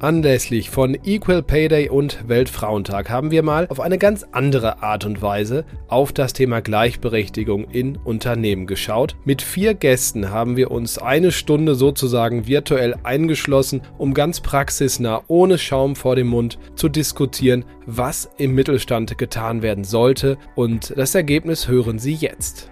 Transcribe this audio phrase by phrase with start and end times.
[0.00, 5.04] Anlässlich von Equal Pay Day und Weltfrauentag haben wir mal auf eine ganz andere Art
[5.04, 9.16] und Weise auf das Thema Gleichberechtigung in Unternehmen geschaut.
[9.24, 15.58] Mit vier Gästen haben wir uns eine Stunde sozusagen virtuell eingeschlossen, um ganz praxisnah, ohne
[15.58, 20.38] Schaum vor dem Mund zu diskutieren, was im Mittelstand getan werden sollte.
[20.54, 22.70] Und das Ergebnis hören Sie jetzt.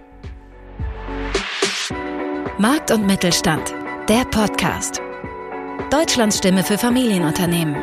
[2.57, 3.75] Markt und Mittelstand,
[4.07, 5.01] der Podcast.
[5.85, 7.75] Deutschlands Stimme für Familienunternehmen.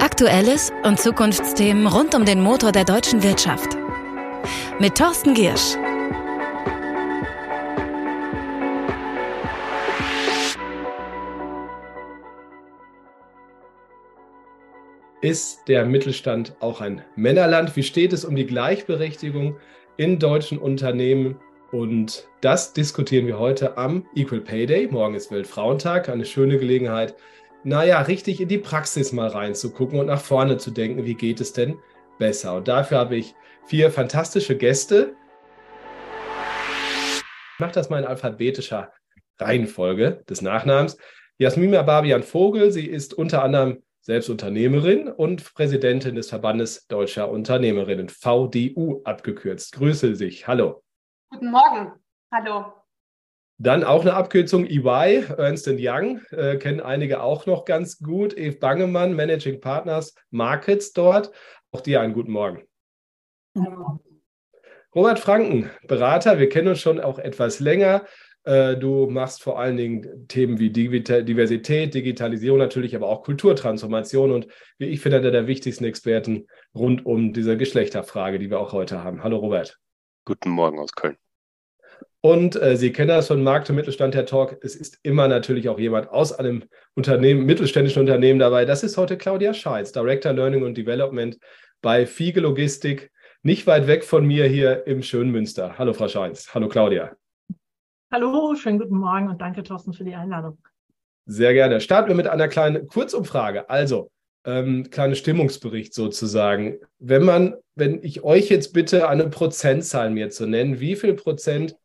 [0.00, 3.76] Aktuelles und Zukunftsthemen rund um den Motor der deutschen Wirtschaft.
[4.80, 5.76] Mit Thorsten Giersch.
[15.20, 17.76] Ist der Mittelstand auch ein Männerland?
[17.76, 19.58] Wie steht es um die Gleichberechtigung
[19.96, 21.36] in deutschen Unternehmen?
[21.74, 24.86] Und das diskutieren wir heute am Equal Pay Day.
[24.86, 27.16] Morgen ist Weltfrauentag, eine schöne Gelegenheit,
[27.64, 31.52] naja, richtig in die Praxis mal reinzugucken und nach vorne zu denken, wie geht es
[31.52, 31.76] denn
[32.20, 32.54] besser.
[32.54, 33.34] Und dafür habe ich
[33.66, 35.16] vier fantastische Gäste.
[37.16, 38.92] Ich mache das mal in alphabetischer
[39.40, 40.96] Reihenfolge des Nachnamens.
[41.38, 48.10] Jasmina Barbian Vogel, sie ist unter anderem selbst Unternehmerin und Präsidentin des Verbandes Deutscher Unternehmerinnen,
[48.10, 49.72] VDU abgekürzt.
[49.72, 50.46] Grüße sich.
[50.46, 50.83] Hallo.
[51.34, 51.92] Guten Morgen.
[52.32, 52.72] Hallo.
[53.58, 58.38] Dann auch eine Abkürzung EY, Ernst Young, äh, kennen einige auch noch ganz gut.
[58.38, 61.32] Eve Bangemann, Managing Partners Markets dort.
[61.72, 62.62] Auch dir einen guten Morgen.
[63.58, 63.98] Hallo.
[64.94, 68.04] Robert Franken, Berater, wir kennen uns schon auch etwas länger.
[68.44, 74.46] Äh, du machst vor allen Dingen Themen wie Diversität, Digitalisierung natürlich, aber auch Kulturtransformation und
[74.78, 79.02] wie ich finde, einer der wichtigsten Experten rund um diese Geschlechterfrage, die wir auch heute
[79.02, 79.24] haben.
[79.24, 79.80] Hallo Robert.
[80.26, 81.18] Guten Morgen aus Köln.
[82.24, 84.56] Und äh, Sie kennen das von Markt und Mittelstand, Herr Talk.
[84.62, 86.64] Es ist immer natürlich auch jemand aus einem
[86.94, 88.64] Unternehmen, mittelständischen Unternehmen dabei.
[88.64, 91.38] Das ist heute Claudia Scheitz, Director Learning und Development
[91.82, 95.76] bei Fiege Logistik, nicht weit weg von mir hier im schönen Münster.
[95.76, 96.48] Hallo, Frau Scheitz.
[96.54, 97.14] Hallo, Claudia.
[98.10, 100.56] Hallo, schönen guten Morgen und danke, Thorsten, für die Einladung.
[101.26, 101.82] Sehr gerne.
[101.82, 103.68] Starten wir mit einer kleinen Kurzumfrage.
[103.68, 104.10] Also,
[104.46, 106.78] ähm, kleinen Stimmungsbericht sozusagen.
[106.98, 111.76] Wenn man, wenn ich euch jetzt bitte eine Prozentzahl mir zu nennen, wie viel Prozent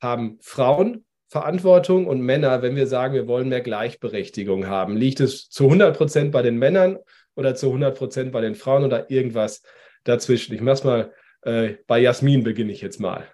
[0.00, 4.96] haben Frauen Verantwortung und Männer, wenn wir sagen, wir wollen mehr Gleichberechtigung haben?
[4.96, 6.98] Liegt es zu 100 Prozent bei den Männern
[7.34, 9.62] oder zu 100 Prozent bei den Frauen oder irgendwas
[10.04, 10.54] dazwischen?
[10.54, 13.28] Ich mach's mal, äh, bei Jasmin beginne ich jetzt mal.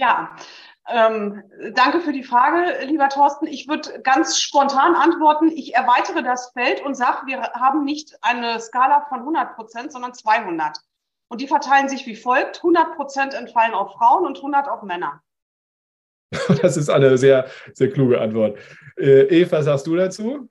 [0.00, 0.36] Ja,
[0.88, 1.42] ähm,
[1.74, 3.46] danke für die Frage, lieber Thorsten.
[3.46, 5.50] Ich würde ganz spontan antworten.
[5.50, 10.14] Ich erweitere das Feld und sage, wir haben nicht eine Skala von 100 Prozent, sondern
[10.14, 10.78] 200.
[11.28, 12.58] Und die verteilen sich wie folgt.
[12.58, 15.22] 100 Prozent entfallen auf Frauen und 100 auf Männer.
[16.62, 18.58] Das ist eine sehr, sehr kluge Antwort.
[18.96, 20.48] Äh, Eva, sagst du dazu?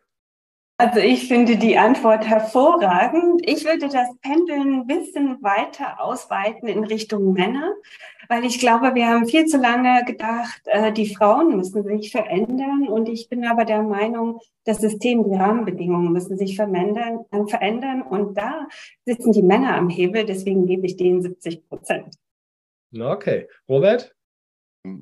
[0.79, 3.41] Also ich finde die Antwort hervorragend.
[3.43, 7.73] Ich würde das Pendeln ein bisschen weiter ausweiten in Richtung Männer,
[8.29, 12.87] weil ich glaube, wir haben viel zu lange gedacht, äh, die Frauen müssen sich verändern.
[12.87, 17.25] Und ich bin aber der Meinung, das System, die Rahmenbedingungen müssen sich verändern.
[17.31, 18.03] Äh, verändern.
[18.03, 18.67] Und da
[19.03, 20.25] sitzen die Männer am Hebel.
[20.25, 22.13] Deswegen gebe ich denen 70 Prozent.
[22.95, 23.47] Okay.
[23.67, 24.15] Robert?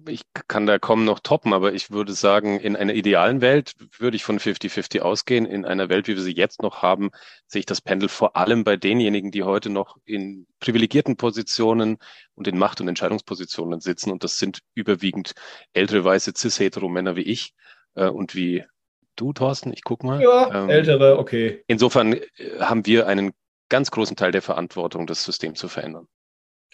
[0.08, 4.16] Ich kann da kaum noch toppen, aber ich würde sagen, in einer idealen Welt würde
[4.16, 5.46] ich von 50-50 ausgehen.
[5.46, 7.12] In einer Welt, wie wir sie jetzt noch haben,
[7.48, 11.98] sehe ich das Pendel vor allem bei denjenigen, die heute noch in privilegierten Positionen
[12.36, 14.12] und in Macht- und Entscheidungspositionen sitzen.
[14.12, 15.34] Und das sind überwiegend
[15.74, 17.54] ältere, weiße, cis-hetero-Männer wie ich
[17.96, 18.64] äh, und wie
[19.16, 19.74] du, Thorsten.
[19.74, 20.22] Ich guck mal.
[20.22, 21.64] Ja, ähm, ältere, okay.
[21.68, 22.24] Insofern äh,
[22.60, 23.32] haben wir einen
[23.70, 26.08] ganz großen Teil der Verantwortung, das System zu verändern.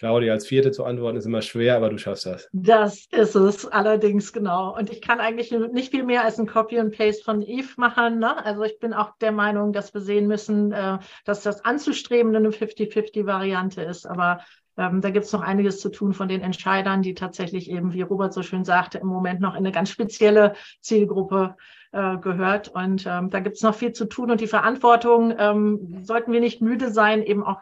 [0.02, 2.48] Claudia, als Vierte zu antworten ist immer schwer, aber du schaffst das.
[2.52, 4.76] Das ist es allerdings genau.
[4.76, 8.18] Und ich kann eigentlich nicht viel mehr als ein Copy and Paste von Eve machen.
[8.18, 8.44] Ne?
[8.44, 12.48] Also ich bin auch der Meinung, dass wir sehen müssen, äh, dass das anzustrebende eine
[12.48, 14.04] 50-50-Variante ist.
[14.04, 14.40] Aber
[14.76, 18.02] ähm, da gibt es noch einiges zu tun von den Entscheidern, die tatsächlich eben, wie
[18.02, 21.54] Robert so schön sagte, im Moment noch in eine ganz spezielle Zielgruppe
[21.92, 22.68] äh, gehört.
[22.68, 24.30] Und ähm, da gibt es noch viel zu tun.
[24.30, 27.60] Und die Verantwortung ähm, sollten wir nicht müde sein, eben auch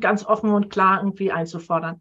[0.00, 2.00] ganz offen und klar irgendwie einzufordern.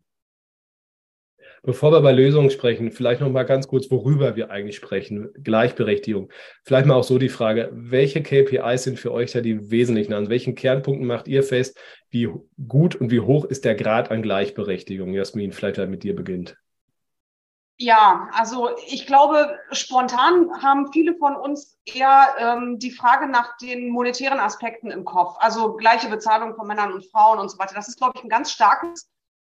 [1.65, 5.29] Bevor wir bei Lösungen sprechen, vielleicht noch mal ganz kurz, worüber wir eigentlich sprechen.
[5.41, 6.29] Gleichberechtigung.
[6.65, 10.11] Vielleicht mal auch so die Frage, welche KPIs sind für euch da die wesentlichen?
[10.11, 11.79] An welchen Kernpunkten macht ihr fest,
[12.09, 12.29] wie
[12.67, 15.13] gut und wie hoch ist der Grad an Gleichberechtigung?
[15.13, 16.57] Jasmin, vielleicht mit dir beginnt.
[17.77, 23.89] Ja, also ich glaube, spontan haben viele von uns eher ähm, die Frage nach den
[23.89, 25.35] monetären Aspekten im Kopf.
[25.39, 27.73] Also gleiche Bezahlung von Männern und Frauen und so weiter.
[27.75, 29.09] Das ist, glaube ich, ein ganz starkes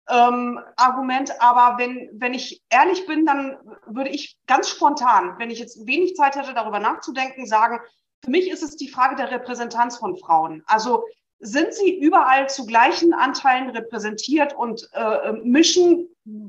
[0.07, 1.41] ähm, Argument.
[1.41, 3.57] Aber wenn, wenn ich ehrlich bin, dann
[3.88, 7.79] würde ich ganz spontan, wenn ich jetzt wenig Zeit hätte, darüber nachzudenken, sagen,
[8.24, 10.63] Für mich ist es die Frage der Repräsentanz von Frauen.
[10.67, 11.06] Also
[11.39, 16.07] sind sie überall zu gleichen Anteilen repräsentiert und äh, mischen,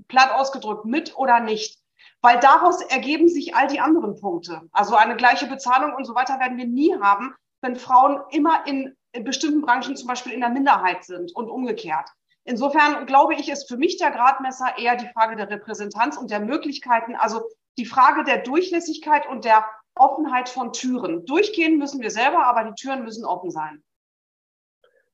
[0.08, 1.78] platt ausgedrückt, mit oder nicht?
[2.20, 4.62] Weil daraus ergeben sich all die anderen Punkte.
[4.72, 8.96] Also eine gleiche Bezahlung und so weiter werden wir nie haben, wenn Frauen immer in,
[9.24, 12.08] bestimmten Branchen zum Beispiel in der Minderheit sind und umgekehrt.
[12.44, 16.40] Insofern glaube ich, ist für mich der Gradmesser eher die Frage der Repräsentanz und der
[16.40, 17.42] Möglichkeiten, also
[17.78, 19.64] die Frage der Durchlässigkeit und der
[19.94, 21.24] Offenheit von Türen.
[21.26, 23.82] Durchgehen müssen wir selber, aber die Türen müssen offen sein.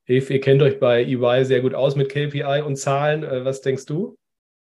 [0.07, 3.25] Eve, ihr kennt euch bei EY sehr gut aus mit KPI und Zahlen.
[3.25, 4.17] Äh, was denkst du?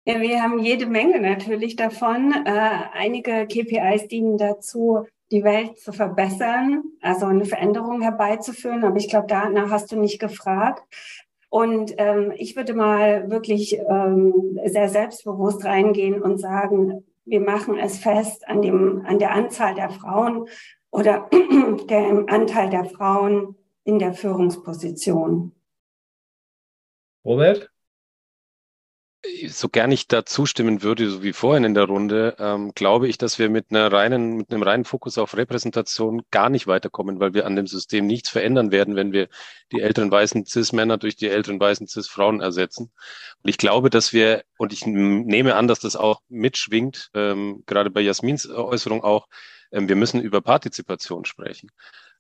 [0.05, 2.33] Ja, wir haben jede Menge natürlich davon.
[2.45, 8.83] Äh, einige KPIs dienen dazu, die Welt zu verbessern, also eine Veränderung herbeizuführen.
[8.83, 10.83] Aber ich glaube, danach hast du nicht gefragt.
[11.49, 17.97] Und ähm, ich würde mal wirklich ähm, sehr selbstbewusst reingehen und sagen, wir machen es
[17.99, 20.47] fest an, dem, an der Anzahl der Frauen
[20.91, 21.29] oder
[21.89, 25.53] der Anteil der Frauen in der Führungsposition.
[27.25, 27.68] Robert?
[29.49, 33.17] So gern ich da zustimmen würde, so wie vorhin in der Runde, ähm, glaube ich,
[33.17, 37.33] dass wir mit einer reinen, mit einem reinen Fokus auf Repräsentation gar nicht weiterkommen, weil
[37.33, 39.27] wir an dem System nichts verändern werden, wenn wir
[39.73, 42.91] die älteren weißen Cis-Männer durch die älteren weißen Cis-Frauen ersetzen.
[43.43, 47.89] Und ich glaube, dass wir, und ich nehme an, dass das auch mitschwingt, ähm, gerade
[47.89, 49.27] bei Jasmins Äußerung auch,
[49.71, 51.69] ähm, wir müssen über Partizipation sprechen.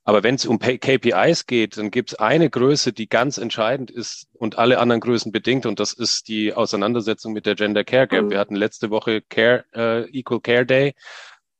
[0.09, 4.27] Aber wenn es um KPIs geht, dann gibt es eine Größe, die ganz entscheidend ist
[4.33, 8.25] und alle anderen Größen bedingt, und das ist die Auseinandersetzung mit der Gender Care Gap.
[8.25, 8.31] Mhm.
[8.31, 10.95] Wir hatten letzte Woche Care, äh, Equal Care Day.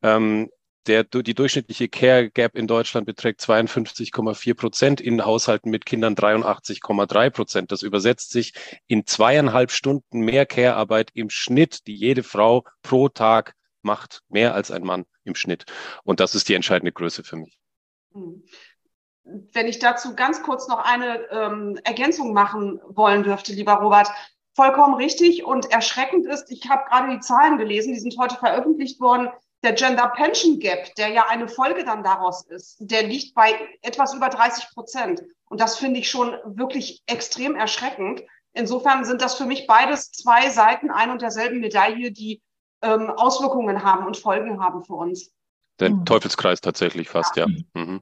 [0.01, 0.49] Ähm,
[0.87, 7.29] der, die durchschnittliche Care Gap in Deutschland beträgt 52,4 Prozent, in Haushalten mit Kindern 83,3
[7.29, 7.71] Prozent.
[7.71, 8.53] Das übersetzt sich
[8.87, 13.53] in zweieinhalb Stunden mehr Care-Arbeit im Schnitt, die jede Frau pro Tag
[13.83, 15.65] macht, mehr als ein Mann im Schnitt.
[16.03, 17.58] Und das ist die entscheidende Größe für mich.
[18.13, 24.09] Wenn ich dazu ganz kurz noch eine ähm, Ergänzung machen wollen dürfte, lieber Robert,
[24.55, 28.99] vollkommen richtig und erschreckend ist, ich habe gerade die Zahlen gelesen, die sind heute veröffentlicht
[28.99, 29.29] worden,
[29.63, 34.13] der Gender Pension Gap, der ja eine Folge dann daraus ist, der liegt bei etwas
[34.13, 35.23] über 30 Prozent.
[35.49, 38.23] Und das finde ich schon wirklich extrem erschreckend.
[38.53, 42.41] Insofern sind das für mich beides zwei Seiten ein und derselben Medaille, die
[42.81, 45.31] ähm, Auswirkungen haben und Folgen haben für uns.
[45.79, 46.05] Der mhm.
[46.05, 47.47] Teufelskreis tatsächlich fast, ja.
[47.47, 47.99] Ja, mhm.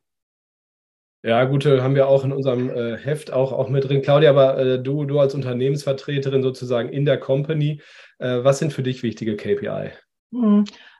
[1.24, 4.02] ja gute haben wir auch in unserem äh, Heft auch, auch mit drin.
[4.02, 7.82] Claudia, aber äh, du, du als Unternehmensvertreterin sozusagen in der Company,
[8.20, 9.92] äh, was sind für dich wichtige KPI?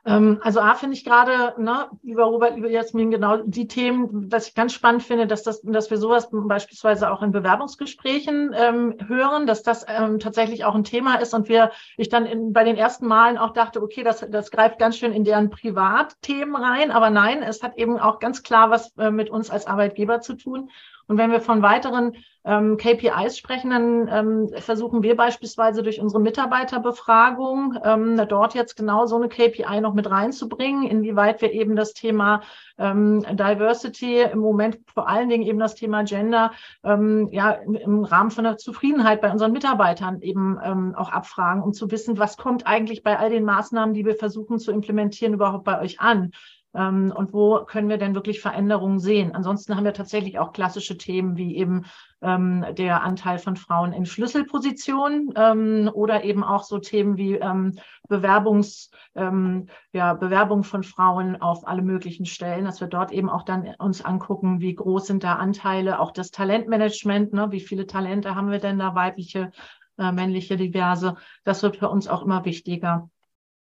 [0.08, 4.48] Ähm, also A finde ich gerade, ne, lieber Robert, lieber Jasmin, genau die Themen, was
[4.48, 9.46] ich ganz spannend finde, dass das, dass wir sowas beispielsweise auch in Bewerbungsgesprächen ähm, hören,
[9.46, 12.78] dass das ähm, tatsächlich auch ein Thema ist und wir, ich dann in, bei den
[12.78, 17.10] ersten Malen auch dachte, okay, das, das greift ganz schön in deren Privatthemen rein, aber
[17.10, 20.70] nein, es hat eben auch ganz klar was äh, mit uns als Arbeitgeber zu tun.
[21.08, 22.12] Und wenn wir von weiteren
[22.44, 29.06] ähm, KPIs sprechen, dann ähm, versuchen wir beispielsweise durch unsere Mitarbeiterbefragung ähm, dort jetzt genau
[29.06, 32.42] so eine KPI noch mit reinzubringen, inwieweit wir eben das Thema
[32.78, 36.52] ähm, Diversity im Moment vor allen Dingen eben das Thema Gender
[36.84, 41.72] ähm, ja im Rahmen von der Zufriedenheit bei unseren Mitarbeitern eben ähm, auch abfragen, um
[41.72, 45.64] zu wissen, was kommt eigentlich bei all den Maßnahmen, die wir versuchen zu implementieren, überhaupt
[45.64, 46.32] bei euch an.
[46.74, 49.34] Ähm, und wo können wir denn wirklich Veränderungen sehen?
[49.34, 51.86] Ansonsten haben wir tatsächlich auch klassische Themen wie eben
[52.20, 57.78] ähm, der Anteil von Frauen in Schlüsselpositionen ähm, oder eben auch so Themen wie ähm,
[58.08, 63.44] Bewerbungs, ähm, ja, Bewerbung von Frauen auf alle möglichen Stellen, dass wir dort eben auch
[63.44, 68.34] dann uns angucken, wie groß sind da Anteile, auch das Talentmanagement, ne, wie viele Talente
[68.34, 69.52] haben wir denn da, weibliche,
[69.98, 71.16] äh, männliche, diverse.
[71.44, 73.08] Das wird für uns auch immer wichtiger.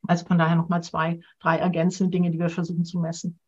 [0.09, 3.39] Also von daher nochmal zwei, drei ergänzende Dinge, die wir versuchen zu messen.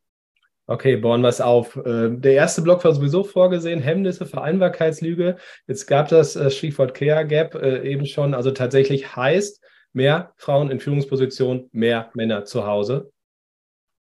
[0.67, 1.77] Okay, bauen wir es auf.
[1.77, 5.39] Äh, der erste Block war sowieso vorgesehen, Hemmnisse, Vereinbarkeitslüge.
[5.67, 8.35] Jetzt gab das äh, Stichwort Care Gap äh, eben schon.
[8.35, 13.11] Also tatsächlich heißt mehr Frauen in Führungspositionen, mehr Männer zu Hause.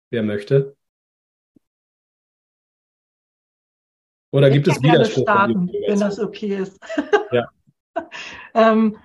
[0.10, 0.76] Wer möchte?
[4.32, 5.24] Oder gibt es Widerspruch?
[5.24, 6.84] Starten, wenn das okay ist.
[7.32, 7.48] Ja.
[8.56, 8.98] ähm,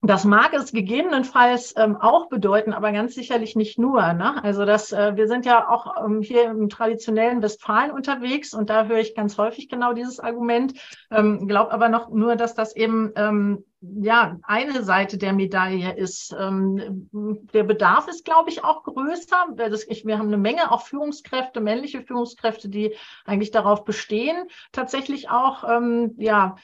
[0.00, 4.12] das mag es gegebenenfalls ähm, auch bedeuten, aber ganz sicherlich nicht nur.
[4.12, 4.42] Ne?
[4.44, 8.86] Also das, äh, wir sind ja auch ähm, hier im traditionellen Westfalen unterwegs und da
[8.86, 10.74] höre ich ganz häufig genau dieses Argument.
[11.10, 16.32] Ähm, Glaube aber noch nur, dass das eben ähm, ja eine Seite der Medaille ist.
[16.38, 17.08] Ähm,
[17.52, 19.48] der Bedarf ist, glaube ich, auch größer.
[19.56, 25.28] Das, ich, wir haben eine Menge auch Führungskräfte, männliche Führungskräfte, die eigentlich darauf bestehen, tatsächlich
[25.28, 26.54] auch ähm, ja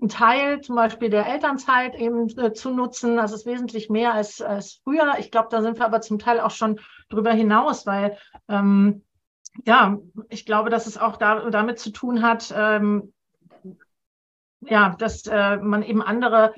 [0.00, 3.16] einen Teil zum Beispiel der Elternzeit eben äh, zu nutzen.
[3.16, 5.14] Das ist wesentlich mehr als, als früher.
[5.18, 9.02] Ich glaube, da sind wir aber zum Teil auch schon drüber hinaus, weil ähm,
[9.64, 9.98] ja,
[10.28, 13.14] ich glaube, dass es auch da, damit zu tun hat, ähm,
[14.60, 16.52] ja, dass äh, man eben andere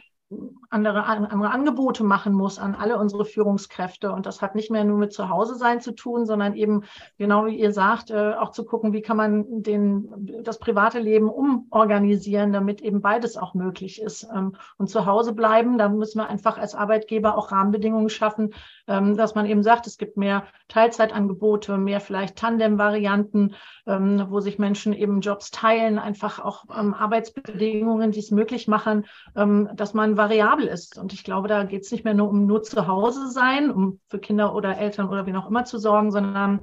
[0.70, 4.12] andere, andere Angebote machen muss an alle unsere Führungskräfte.
[4.12, 6.84] Und das hat nicht mehr nur mit Zuhause sein zu tun, sondern eben,
[7.16, 11.30] genau wie ihr sagt, äh, auch zu gucken, wie kann man den, das private Leben
[11.30, 14.28] umorganisieren, damit eben beides auch möglich ist.
[14.34, 18.52] Ähm, und zu Hause bleiben, da müssen wir einfach als Arbeitgeber auch Rahmenbedingungen schaffen,
[18.86, 23.54] ähm, dass man eben sagt, es gibt mehr Teilzeitangebote, mehr vielleicht Tandem-Varianten,
[23.86, 29.94] ähm, wo sich Menschen eben Jobs teilen, einfach auch Arbeitsbedingungen, die es möglich machen, dass
[29.94, 30.98] man variabel ist.
[30.98, 34.00] Und ich glaube, da geht es nicht mehr nur um nur zu Hause sein, um
[34.08, 36.60] für Kinder oder Eltern oder wen auch immer zu sorgen, sondern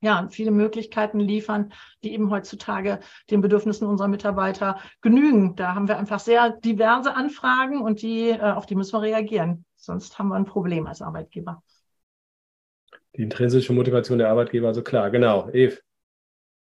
[0.00, 1.72] ja, viele Möglichkeiten liefern,
[2.02, 3.00] die eben heutzutage
[3.30, 5.56] den Bedürfnissen unserer Mitarbeiter genügen.
[5.56, 9.64] Da haben wir einfach sehr diverse Anfragen und die, äh, auf die müssen wir reagieren.
[9.74, 11.62] Sonst haben wir ein Problem als Arbeitgeber.
[13.16, 15.48] Die intrinsische Motivation der Arbeitgeber, also klar, genau.
[15.50, 15.78] Eve.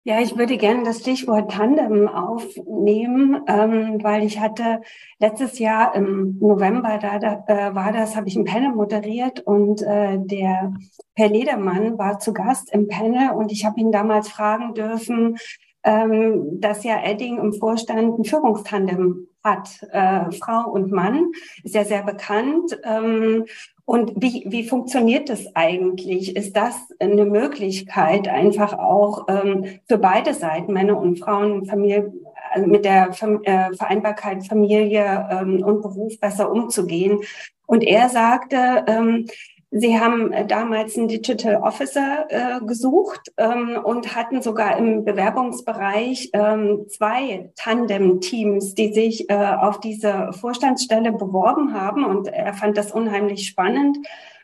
[0.04, 4.80] Ja, ich würde gerne das Stichwort Tandem aufnehmen, ähm, weil ich hatte
[5.21, 9.80] letztes Jahr im November, da, da äh, war das, habe ich ein Panel moderiert und
[9.82, 10.75] äh, der
[11.14, 15.38] Herr Ledermann war zu Gast im Panel und ich habe ihn damals fragen dürfen,
[15.85, 21.33] ähm, dass ja Edding im Vorstand ein Führungstandem hat, äh, Frau und Mann,
[21.65, 22.79] ist ja sehr bekannt.
[22.85, 23.45] Ähm,
[23.85, 26.37] und wie, wie funktioniert das eigentlich?
[26.37, 32.12] Ist das eine Möglichkeit, einfach auch ähm, für beide Seiten, Männer und Frauen, Familie,
[32.53, 37.21] also mit der äh, Vereinbarkeit Familie ähm, und Beruf besser umzugehen?
[37.67, 39.27] Und er sagte, ähm,
[39.75, 46.29] Sie haben äh, damals einen Digital Officer äh, gesucht ähm, und hatten sogar im Bewerbungsbereich
[46.35, 52.05] ähm, zwei Tandem-Teams, die sich äh, auf diese Vorstandsstelle beworben haben.
[52.05, 53.97] Und er fand das unheimlich spannend,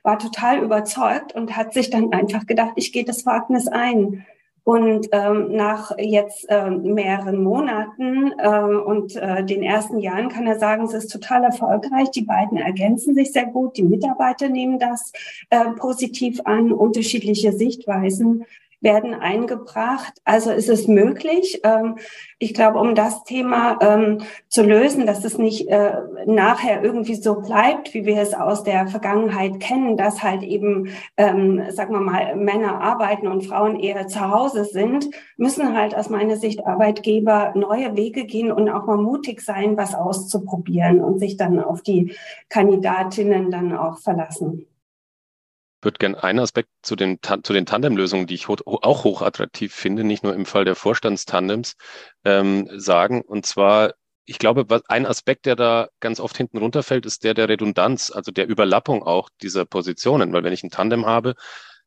[0.02, 4.24] war total überzeugt und hat sich dann einfach gedacht, ich gehe das Wagnis ein.
[4.68, 10.58] Und ähm, nach jetzt ähm, mehreren Monaten ähm, und äh, den ersten Jahren kann er
[10.58, 12.10] sagen, es ist total erfolgreich.
[12.10, 13.78] Die beiden ergänzen sich sehr gut.
[13.78, 15.10] Die Mitarbeiter nehmen das
[15.48, 18.44] äh, positiv an, unterschiedliche Sichtweisen
[18.80, 20.14] werden eingebracht.
[20.24, 21.60] Also ist es möglich.
[21.64, 21.96] Ähm,
[22.38, 25.94] ich glaube, um das Thema ähm, zu lösen, dass es nicht äh,
[26.26, 31.62] nachher irgendwie so bleibt, wie wir es aus der Vergangenheit kennen, dass halt eben, ähm,
[31.70, 36.36] sagen wir mal, Männer arbeiten und Frauen eher zu Hause sind, müssen halt aus meiner
[36.36, 41.58] Sicht Arbeitgeber neue Wege gehen und auch mal mutig sein, was auszuprobieren und sich dann
[41.58, 42.14] auf die
[42.48, 44.66] Kandidatinnen dann auch verlassen
[45.82, 50.24] würde gerne einen Aspekt zu den, zu den Tandemlösungen, die ich auch hochattraktiv finde, nicht
[50.24, 51.76] nur im Fall der Vorstandstandems,
[52.24, 53.22] ähm, sagen.
[53.22, 53.94] Und zwar,
[54.24, 58.32] ich glaube, ein Aspekt, der da ganz oft hinten runterfällt, ist der der Redundanz, also
[58.32, 60.32] der Überlappung auch dieser Positionen.
[60.32, 61.34] Weil wenn ich ein Tandem habe,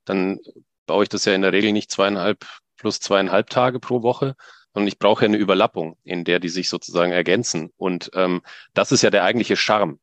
[0.05, 0.39] dann
[0.85, 2.45] baue ich das ja in der Regel nicht zweieinhalb
[2.77, 4.35] plus zweieinhalb Tage pro Woche,
[4.73, 7.71] sondern ich brauche eine Überlappung, in der die sich sozusagen ergänzen.
[7.77, 8.41] Und ähm,
[8.73, 9.99] das ist ja der eigentliche Charme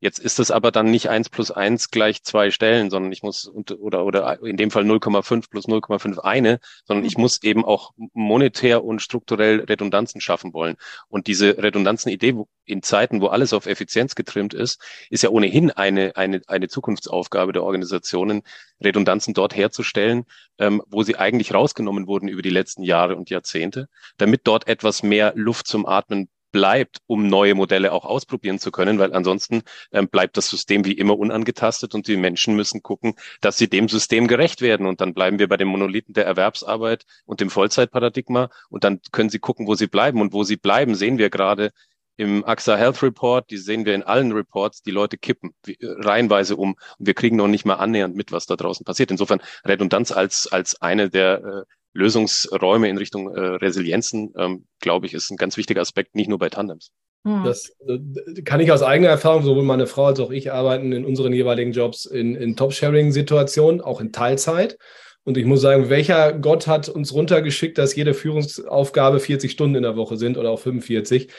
[0.00, 3.50] Jetzt ist es aber dann nicht eins plus eins gleich zwei Stellen, sondern ich muss,
[3.52, 7.22] oder, oder in dem Fall 0,5 plus 0,5 eine, sondern ich mhm.
[7.22, 10.76] muss eben auch monetär und strukturell Redundanzen schaffen wollen.
[11.08, 14.80] Und diese Redundanzen-Idee in Zeiten, wo alles auf Effizienz getrimmt ist,
[15.10, 18.42] ist ja ohnehin eine, eine, eine Zukunftsaufgabe der Organisationen,
[18.82, 20.24] Redundanzen dort herzustellen,
[20.58, 25.02] ähm, wo sie eigentlich rausgenommen wurden über die letzten Jahre und Jahrzehnte, damit dort etwas
[25.02, 30.08] mehr Luft zum Atmen bleibt, um neue Modelle auch ausprobieren zu können, weil ansonsten ähm,
[30.08, 34.26] bleibt das System wie immer unangetastet und die Menschen müssen gucken, dass sie dem System
[34.26, 34.86] gerecht werden.
[34.86, 39.30] Und dann bleiben wir bei dem Monolithen der Erwerbsarbeit und dem Vollzeitparadigma und dann können
[39.30, 40.20] sie gucken, wo sie bleiben.
[40.20, 41.72] Und wo sie bleiben, sehen wir gerade
[42.20, 45.96] im AXA Health Report, die sehen wir in allen Reports, die Leute kippen wie, äh,
[46.00, 49.10] reihenweise um und wir kriegen noch nicht mal annähernd mit, was da draußen passiert.
[49.10, 55.14] Insofern Redundanz als, als eine der äh, Lösungsräume in Richtung äh, Resilienzen, ähm, glaube ich,
[55.14, 56.92] ist ein ganz wichtiger Aspekt, nicht nur bei Tandems.
[57.26, 57.44] Hm.
[57.44, 61.04] Das äh, kann ich aus eigener Erfahrung, sowohl meine Frau als auch ich arbeiten in
[61.04, 64.78] unseren jeweiligen Jobs in, in Top-Sharing-Situationen, auch in Teilzeit.
[65.24, 69.82] Und ich muss sagen, welcher Gott hat uns runtergeschickt, dass jede Führungsaufgabe 40 Stunden in
[69.82, 71.30] der Woche sind oder auch 45?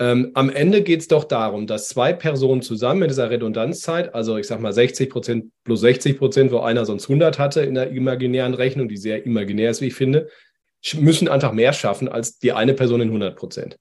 [0.00, 4.36] Ähm, am Ende geht es doch darum, dass zwei Personen zusammen in dieser Redundanzzeit, also
[4.36, 7.90] ich sage mal 60 Prozent plus 60 Prozent, wo einer sonst 100 hatte in der
[7.90, 10.28] imaginären Rechnung, die sehr imaginär ist, wie ich finde,
[10.94, 13.78] müssen einfach mehr schaffen als die eine Person in 100 Prozent.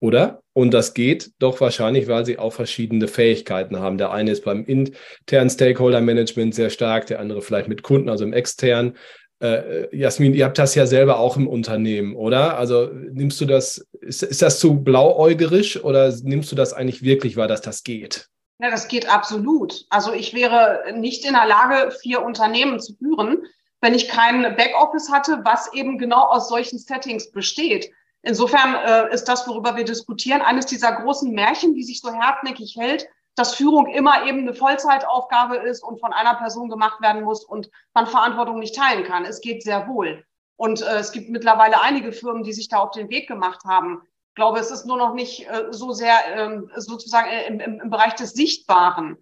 [0.00, 0.42] Oder?
[0.52, 3.98] Und das geht doch wahrscheinlich, weil sie auch verschiedene Fähigkeiten haben.
[3.98, 8.24] Der eine ist beim internen Stakeholder Management sehr stark, der andere vielleicht mit Kunden, also
[8.24, 8.96] im externen.
[9.40, 12.56] Äh, Jasmin, ihr habt das ja selber auch im Unternehmen, oder?
[12.58, 17.36] Also nimmst du das, ist, ist das zu blauäugerisch oder nimmst du das eigentlich wirklich
[17.36, 18.28] wahr, dass das geht?
[18.60, 19.86] Ja, das geht absolut.
[19.90, 23.38] Also ich wäre nicht in der Lage, vier Unternehmen zu führen,
[23.80, 27.92] wenn ich kein Backoffice hatte, was eben genau aus solchen Settings besteht.
[28.22, 32.74] Insofern äh, ist das, worüber wir diskutieren, eines dieser großen Märchen, die sich so hartnäckig
[32.76, 33.06] hält,
[33.38, 37.70] dass Führung immer eben eine Vollzeitaufgabe ist und von einer Person gemacht werden muss und
[37.94, 39.24] man Verantwortung nicht teilen kann.
[39.24, 40.24] Es geht sehr wohl.
[40.56, 44.02] Und äh, es gibt mittlerweile einige Firmen, die sich da auf den Weg gemacht haben.
[44.30, 47.90] Ich glaube, es ist nur noch nicht äh, so sehr ähm, sozusagen im, im, im
[47.90, 49.18] Bereich des Sichtbaren.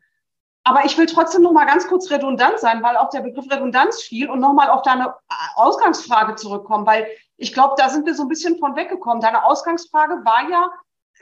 [0.64, 4.02] Aber ich will trotzdem noch mal ganz kurz redundant sein, weil auch der Begriff Redundanz
[4.02, 5.14] fiel und noch mal auf deine
[5.54, 7.06] Ausgangsfrage zurückkommen, weil
[7.37, 9.20] ich glaube, da sind wir so ein bisschen von weggekommen.
[9.20, 10.73] Deine Ausgangsfrage war ja,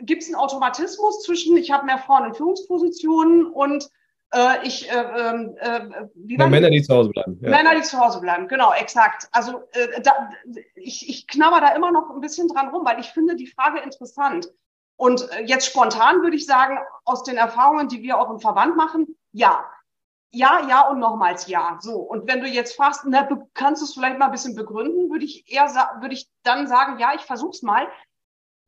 [0.01, 3.89] gibt es einen Automatismus zwischen, ich habe mehr Frauen in Führungspositionen und
[4.35, 7.39] äh, ich, äh, ähm, äh, wie Männer, die zu Hause bleiben.
[7.41, 7.51] Ja.
[7.51, 9.29] Männer, die zu Hause bleiben, genau, exakt.
[9.33, 10.31] Also äh, da,
[10.75, 13.81] ich, ich knabber da immer noch ein bisschen dran rum, weil ich finde die Frage
[13.81, 14.49] interessant.
[14.97, 18.77] Und äh, jetzt spontan würde ich sagen, aus den Erfahrungen, die wir auch im Verband
[18.77, 19.65] machen, ja.
[20.31, 21.79] Ja, ja und nochmals ja.
[21.81, 21.97] So.
[21.99, 25.25] Und wenn du jetzt fragst, na, kannst du es vielleicht mal ein bisschen begründen, würde
[25.25, 25.67] ich eher,
[26.01, 27.87] würde ich dann sagen, ja, ich versuch's mal.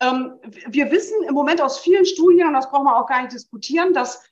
[0.00, 0.38] Ähm,
[0.68, 3.92] wir wissen im Moment aus vielen Studien, und das brauchen wir auch gar nicht diskutieren,
[3.94, 4.24] dass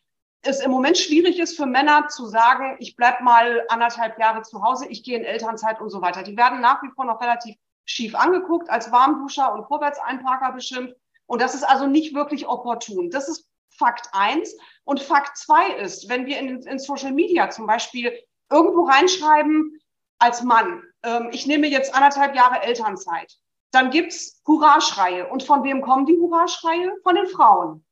[0.43, 4.63] es im Moment schwierig ist für Männer zu sagen, ich bleib mal anderthalb Jahre zu
[4.63, 6.23] Hause, ich gehe in Elternzeit und so weiter.
[6.23, 7.57] Die werden nach wie vor noch relativ
[7.87, 10.97] schief angeguckt, als Warmduscher und Vorwärtseinparker beschimpft.
[11.27, 13.11] Und das ist also nicht wirklich opportun.
[13.11, 14.57] Das ist Fakt eins.
[14.85, 18.13] Und Fakt zwei ist, wenn wir in, in Social Media zum Beispiel
[18.51, 19.81] irgendwo reinschreiben,
[20.19, 23.37] als Mann, ähm, ich nehme jetzt anderthalb Jahre Elternzeit,
[23.75, 25.29] dann gibt's Hurraschreie.
[25.29, 26.93] Und von wem kommen die Hurraschreie?
[27.03, 27.85] Von den Frauen.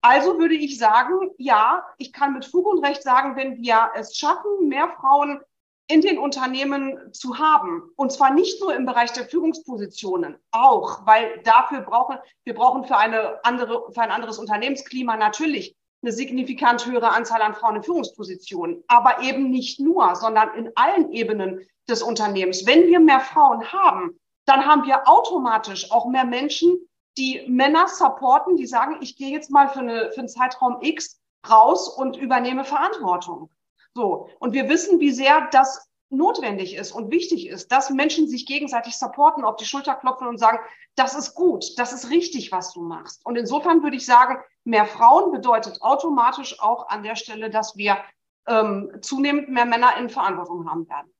[0.00, 4.16] Also würde ich sagen, ja, ich kann mit Fug und Recht sagen, wenn wir es
[4.16, 5.40] schaffen, mehr Frauen
[5.88, 7.90] in den Unternehmen zu haben.
[7.96, 12.96] Und zwar nicht nur im Bereich der Führungspositionen, auch, weil dafür brauchen, wir brauchen für
[12.96, 18.84] eine andere, für ein anderes Unternehmensklima natürlich eine signifikant höhere Anzahl an Frauen in Führungspositionen,
[18.86, 22.66] aber eben nicht nur, sondern in allen Ebenen des Unternehmens.
[22.66, 26.78] Wenn wir mehr Frauen haben, dann haben wir automatisch auch mehr Menschen,
[27.18, 31.20] die Männer supporten, die sagen, ich gehe jetzt mal für, eine, für einen Zeitraum X
[31.48, 33.50] raus und übernehme Verantwortung.
[33.94, 34.28] So.
[34.38, 38.96] Und wir wissen, wie sehr das notwendig ist und wichtig ist, dass Menschen sich gegenseitig
[38.96, 40.58] supporten, auf die Schulter klopfen und sagen,
[40.94, 43.24] das ist gut, das ist richtig, was du machst.
[43.26, 47.98] Und insofern würde ich sagen, mehr Frauen bedeutet automatisch auch an der Stelle, dass wir
[48.46, 51.12] ähm, zunehmend mehr Männer in Verantwortung haben werden.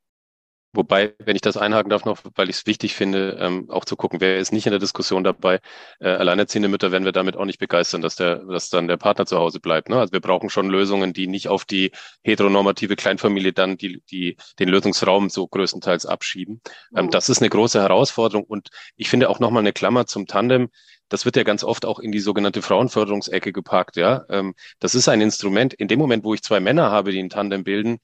[0.75, 3.97] Wobei, wenn ich das einhaken darf noch, weil ich es wichtig finde, ähm, auch zu
[3.97, 5.61] gucken, wer ist nicht in der Diskussion dabei.
[5.99, 9.25] Äh, alleinerziehende Mütter werden wir damit auch nicht begeistern, dass der, dass dann der Partner
[9.25, 9.89] zu Hause bleibt.
[9.89, 9.99] Ne?
[9.99, 14.69] Also wir brauchen schon Lösungen, die nicht auf die heteronormative Kleinfamilie dann die, die den
[14.69, 16.61] Lösungsraum so größtenteils abschieben.
[16.95, 17.11] Ähm, mhm.
[17.11, 20.69] Das ist eine große Herausforderung und ich finde auch nochmal eine Klammer zum Tandem.
[21.09, 23.97] Das wird ja ganz oft auch in die sogenannte Frauenförderungsecke gepackt.
[23.97, 25.73] Ja, ähm, das ist ein Instrument.
[25.73, 28.01] In dem Moment, wo ich zwei Männer habe, die ein Tandem bilden,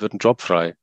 [0.00, 0.74] wird ein Job frei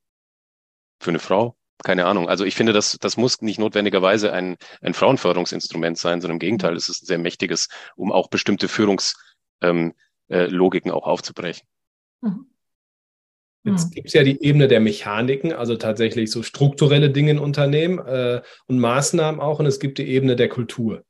[1.00, 1.56] für eine Frau?
[1.82, 2.28] Keine Ahnung.
[2.28, 6.76] Also ich finde, das, das muss nicht notwendigerweise ein, ein Frauenförderungsinstrument sein, sondern im Gegenteil,
[6.76, 9.24] es ist ein sehr mächtiges, um auch bestimmte Führungslogiken
[9.62, 9.94] ähm,
[10.28, 11.66] äh, auch aufzubrechen.
[12.20, 12.46] Mhm.
[13.64, 13.90] Jetzt mhm.
[13.94, 18.42] gibt es ja die Ebene der Mechaniken, also tatsächlich so strukturelle Dinge in Unternehmen äh,
[18.66, 19.58] und Maßnahmen auch.
[19.58, 21.04] Und es gibt die Ebene der Kultur.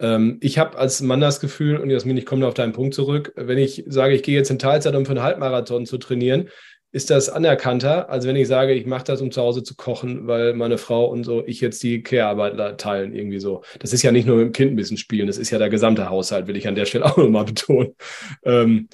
[0.00, 3.32] Ähm, ich habe als Mann das Gefühl, und Jasmin, ich komme auf deinen Punkt zurück,
[3.36, 6.48] wenn ich sage, ich gehe jetzt in Teilzeit, um für einen Halbmarathon zu trainieren,
[6.90, 10.26] ist das anerkannter, als wenn ich sage, ich mache das, um zu Hause zu kochen,
[10.26, 13.62] weil meine Frau und so ich jetzt die Care-Arbeit teilen, irgendwie so.
[13.78, 15.68] Das ist ja nicht nur mit dem Kind ein bisschen spielen, das ist ja der
[15.68, 17.94] gesamte Haushalt, will ich an der Stelle auch nochmal betonen.
[18.44, 18.88] Ähm,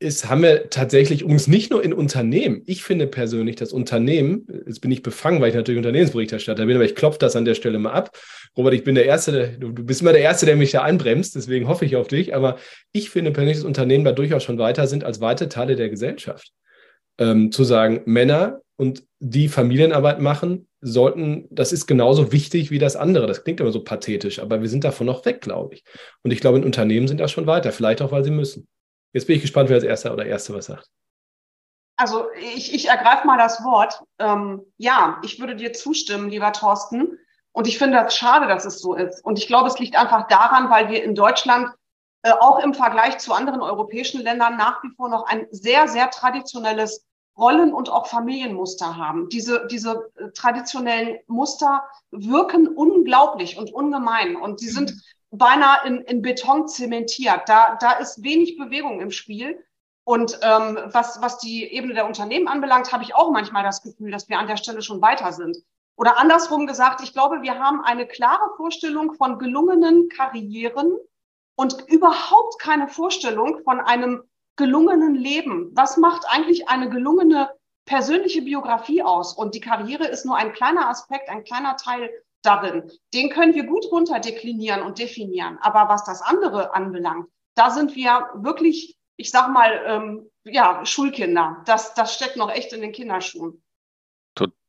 [0.00, 2.62] ist, haben wir tatsächlich uns nicht nur in Unternehmen.
[2.66, 6.84] Ich finde persönlich, das Unternehmen, jetzt bin ich befangen, weil ich natürlich Unternehmensberichterstatter bin, aber
[6.84, 8.16] ich klopfe das an der Stelle mal ab.
[8.56, 11.34] Robert, ich bin der Erste, du, du bist immer der Erste, der mich da einbremst,
[11.34, 12.34] deswegen hoffe ich auf dich.
[12.34, 12.58] Aber
[12.92, 16.52] ich finde persönlich, dass Unternehmen da durchaus schon weiter sind als weite Teile der Gesellschaft
[17.18, 22.96] ähm, zu sagen, Männer und die Familienarbeit machen, sollten, das ist genauso wichtig wie das
[22.96, 23.26] andere.
[23.26, 25.84] Das klingt immer so pathetisch, aber wir sind davon noch weg, glaube ich.
[26.22, 28.68] Und ich glaube, in Unternehmen sind da schon weiter, vielleicht auch, weil sie müssen.
[29.12, 30.88] Jetzt bin ich gespannt, wer als Erster oder Erste was sagt.
[31.96, 34.00] Also ich, ich ergreife mal das Wort.
[34.20, 37.18] Ähm, ja, ich würde dir zustimmen, lieber Thorsten.
[37.50, 39.24] Und ich finde das schade, dass es so ist.
[39.24, 41.70] Und ich glaube, es liegt einfach daran, weil wir in Deutschland
[42.40, 47.06] auch im Vergleich zu anderen europäischen Ländern nach wie vor noch ein sehr, sehr traditionelles
[47.38, 49.28] Rollen- und auch Familienmuster haben.
[49.28, 54.94] Diese, diese äh, traditionellen Muster wirken unglaublich und ungemein und die sind
[55.30, 57.42] beinahe in, in Beton zementiert.
[57.46, 59.64] Da, da ist wenig Bewegung im Spiel.
[60.04, 64.10] Und ähm, was, was die Ebene der Unternehmen anbelangt, habe ich auch manchmal das Gefühl,
[64.10, 65.58] dass wir an der Stelle schon weiter sind.
[65.96, 70.96] Oder andersrum gesagt, ich glaube, wir haben eine klare Vorstellung von gelungenen Karrieren
[71.58, 74.22] und überhaupt keine Vorstellung von einem
[74.56, 75.72] gelungenen Leben?
[75.74, 77.50] Was macht eigentlich eine gelungene
[77.84, 82.10] persönliche Biografie aus und die Karriere ist nur ein kleiner Aspekt, ein kleiner Teil
[82.42, 82.90] darin.
[83.12, 85.58] Den können wir gut runterdeklinieren und definieren.
[85.60, 91.62] Aber was das andere anbelangt, da sind wir wirklich, ich sag mal, ähm, ja, Schulkinder.
[91.66, 93.62] Das, das steckt noch echt in den Kinderschuhen.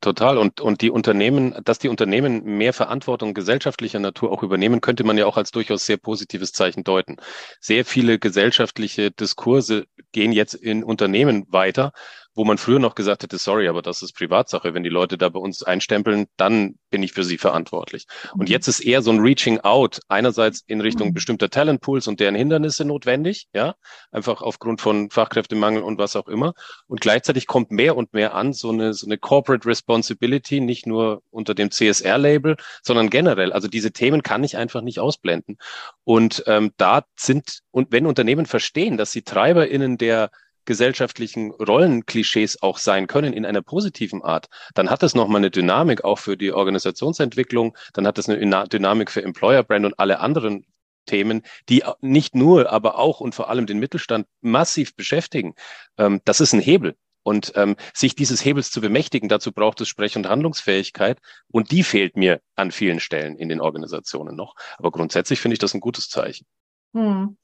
[0.01, 0.37] Total.
[0.37, 5.17] Und, und die Unternehmen, dass die Unternehmen mehr Verantwortung gesellschaftlicher Natur auch übernehmen, könnte man
[5.17, 7.17] ja auch als durchaus sehr positives Zeichen deuten.
[7.59, 11.91] Sehr viele gesellschaftliche Diskurse gehen jetzt in Unternehmen weiter,
[12.39, 14.73] wo man früher noch gesagt hätte, sorry, aber das ist Privatsache.
[14.73, 18.07] Wenn die Leute da bei uns einstempeln, dann bin ich für sie verantwortlich.
[18.31, 18.53] Und mhm.
[18.53, 21.15] jetzt ist eher so ein Reaching out, einerseits in Richtung mhm.
[21.15, 23.75] bestimmter Talentpools und deren Hindernisse notwendig, ja,
[24.13, 26.53] einfach aufgrund von Fachkräftemangel und was auch immer.
[26.87, 31.21] Und gleichzeitig kommt mehr und mehr an, so eine, so eine Corporate Responsibility, nicht nur
[31.31, 33.51] unter dem CSR-Label, sondern generell.
[33.51, 35.57] Also diese Themen kann ich einfach nicht ausblenden.
[36.05, 40.31] Und ähm, da sind, und wenn Unternehmen verstehen, dass sie TreiberInnen der
[40.69, 46.03] gesellschaftlichen Rollenklischees auch sein können in einer positiven Art, dann hat das nochmal eine Dynamik
[46.03, 50.67] auch für die Organisationsentwicklung, dann hat das eine Dynamik für Employer Brand und alle anderen
[51.07, 55.55] Themen, die nicht nur, aber auch und vor allem den Mittelstand massiv beschäftigen.
[55.97, 56.95] Ähm, das ist ein Hebel.
[57.23, 61.17] Und ähm, sich dieses Hebels zu bemächtigen, dazu braucht es Sprech- und Handlungsfähigkeit.
[61.47, 64.53] Und die fehlt mir an vielen Stellen in den Organisationen noch.
[64.77, 66.45] Aber grundsätzlich finde ich das ein gutes Zeichen.
[66.93, 67.37] Hm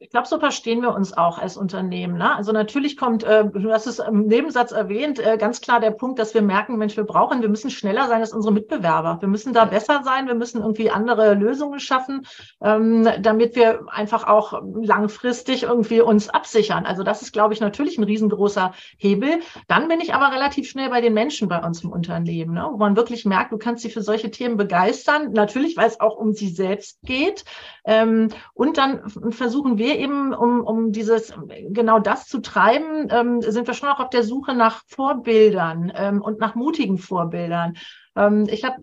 [0.00, 2.18] ich glaube, so verstehen wir uns auch als Unternehmen.
[2.18, 2.36] Ne?
[2.36, 6.20] Also natürlich kommt, äh, du hast es im Nebensatz erwähnt, äh, ganz klar der Punkt,
[6.20, 9.18] dass wir merken, Mensch, wir brauchen, wir müssen schneller sein als unsere Mitbewerber.
[9.20, 12.26] Wir müssen da besser sein, wir müssen irgendwie andere Lösungen schaffen,
[12.62, 16.86] ähm, damit wir einfach auch langfristig irgendwie uns absichern.
[16.86, 19.40] Also das ist, glaube ich, natürlich ein riesengroßer Hebel.
[19.66, 22.68] Dann bin ich aber relativ schnell bei den Menschen bei uns im Unternehmen, ne?
[22.70, 25.32] wo man wirklich merkt, du kannst sie für solche Themen begeistern.
[25.32, 27.44] Natürlich, weil es auch um sie selbst geht.
[27.84, 31.32] Ähm, und dann versuchen wir eben, um, um dieses,
[31.70, 36.20] genau das zu treiben, ähm, sind wir schon auch auf der Suche nach Vorbildern ähm,
[36.20, 37.74] und nach mutigen Vorbildern.
[38.18, 38.82] Ähm, ich habe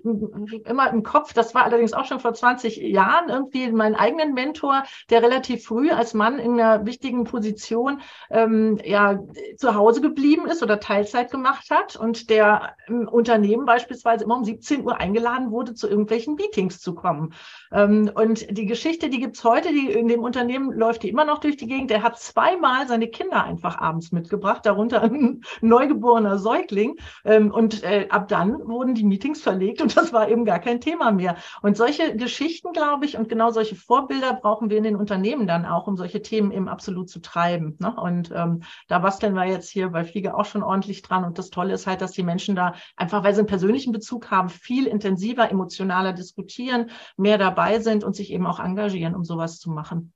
[0.65, 4.83] immer im Kopf, das war allerdings auch schon vor 20 Jahren, irgendwie meinen eigenen Mentor,
[5.09, 9.19] der relativ früh als Mann in einer wichtigen Position ähm, ja,
[9.57, 14.43] zu Hause geblieben ist oder Teilzeit gemacht hat und der im Unternehmen beispielsweise immer um
[14.43, 17.33] 17 Uhr eingeladen wurde, zu irgendwelchen Meetings zu kommen.
[17.71, 21.39] Ähm, und die Geschichte, die gibt's heute, die in dem Unternehmen läuft die immer noch
[21.39, 21.89] durch die Gegend.
[21.89, 26.97] Der hat zweimal seine Kinder einfach abends mitgebracht, darunter ein neugeborener Säugling.
[27.23, 30.59] Ähm, und äh, ab dann wurden die Meetings Meetings verlegt und das war eben gar
[30.59, 31.35] kein Thema mehr.
[31.61, 35.65] Und solche Geschichten, glaube ich, und genau solche Vorbilder brauchen wir in den Unternehmen dann
[35.65, 37.75] auch, um solche Themen eben absolut zu treiben.
[37.79, 37.95] Ne?
[37.95, 41.23] Und ähm, da basteln wir jetzt hier bei Fliege auch schon ordentlich dran.
[41.25, 44.29] Und das Tolle ist halt, dass die Menschen da einfach, weil sie einen persönlichen Bezug
[44.29, 49.59] haben, viel intensiver, emotionaler diskutieren, mehr dabei sind und sich eben auch engagieren, um sowas
[49.59, 50.13] zu machen.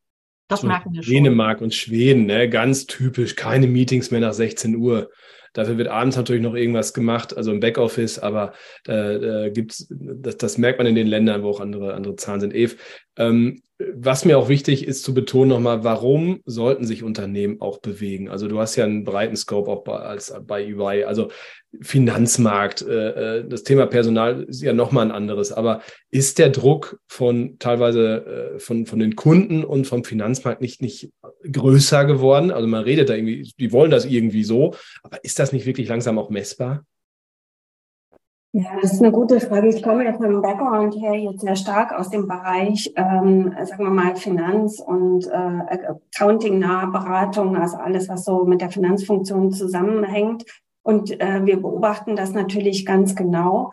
[0.47, 1.13] Das so merken wir schon.
[1.13, 2.49] Dänemark und Schweden, ne?
[2.49, 5.09] ganz typisch, keine Meetings mehr nach 16 Uhr.
[5.53, 8.53] Dafür wird abends natürlich noch irgendwas gemacht, also im Backoffice, aber
[8.87, 12.41] äh, äh, gibt's, das, das merkt man in den Ländern, wo auch andere, andere Zahlen
[12.41, 12.53] sind.
[12.53, 12.75] Eve,
[13.17, 13.61] ähm,
[13.95, 18.29] was mir auch wichtig ist zu betonen nochmal, warum sollten sich Unternehmen auch bewegen?
[18.29, 21.05] Also du hast ja einen breiten Scope auch bei, als bei EY.
[21.05, 21.29] Also
[21.79, 25.53] Finanzmarkt, äh, äh, das Thema Personal ist ja nochmal ein anderes.
[25.53, 30.81] Aber ist der Druck von teilweise äh, von, von den Kunden und vom Finanzmarkt nicht,
[30.81, 31.11] nicht
[31.49, 32.51] größer geworden?
[32.51, 35.87] Also man redet da irgendwie, die wollen das irgendwie so, aber ist das nicht wirklich
[35.87, 36.83] langsam auch messbar?
[38.51, 39.69] Ja, das ist eine gute Frage.
[39.69, 43.91] Ich komme ja vom Background her jetzt sehr stark aus dem Bereich, ähm, sagen wir
[43.91, 50.45] mal, Finanz- und äh, Accounting-nahe Beratung, also alles, was so mit der Finanzfunktion zusammenhängt.
[50.81, 53.71] Und äh, wir beobachten das natürlich ganz genau.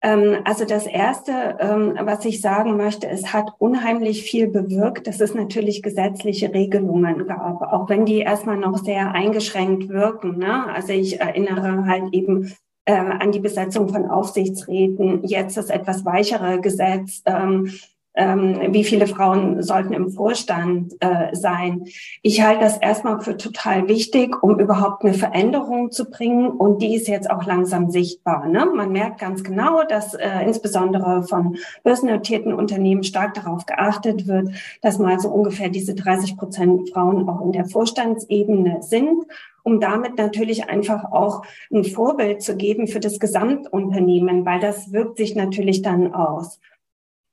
[0.00, 5.20] Ähm, also das Erste, ähm, was ich sagen möchte, es hat unheimlich viel bewirkt, dass
[5.20, 10.38] es natürlich gesetzliche Regelungen gab, auch wenn die erstmal noch sehr eingeschränkt wirken.
[10.38, 10.72] Ne?
[10.72, 16.60] Also ich erinnere halt eben äh, an die Besetzung von Aufsichtsräten, jetzt das etwas weichere
[16.60, 17.70] Gesetz, ähm,
[18.16, 21.86] ähm, wie viele Frauen sollten im Vorstand äh, sein.
[22.22, 26.48] Ich halte das erstmal für total wichtig, um überhaupt eine Veränderung zu bringen.
[26.48, 28.46] Und die ist jetzt auch langsam sichtbar.
[28.46, 28.66] Ne?
[28.66, 34.98] Man merkt ganz genau, dass äh, insbesondere von börsennotierten Unternehmen stark darauf geachtet wird, dass
[34.98, 39.24] mal so ungefähr diese 30 Prozent Frauen auch in der Vorstandsebene sind
[39.64, 45.16] um damit natürlich einfach auch ein Vorbild zu geben für das Gesamtunternehmen, weil das wirkt
[45.16, 46.60] sich natürlich dann aus.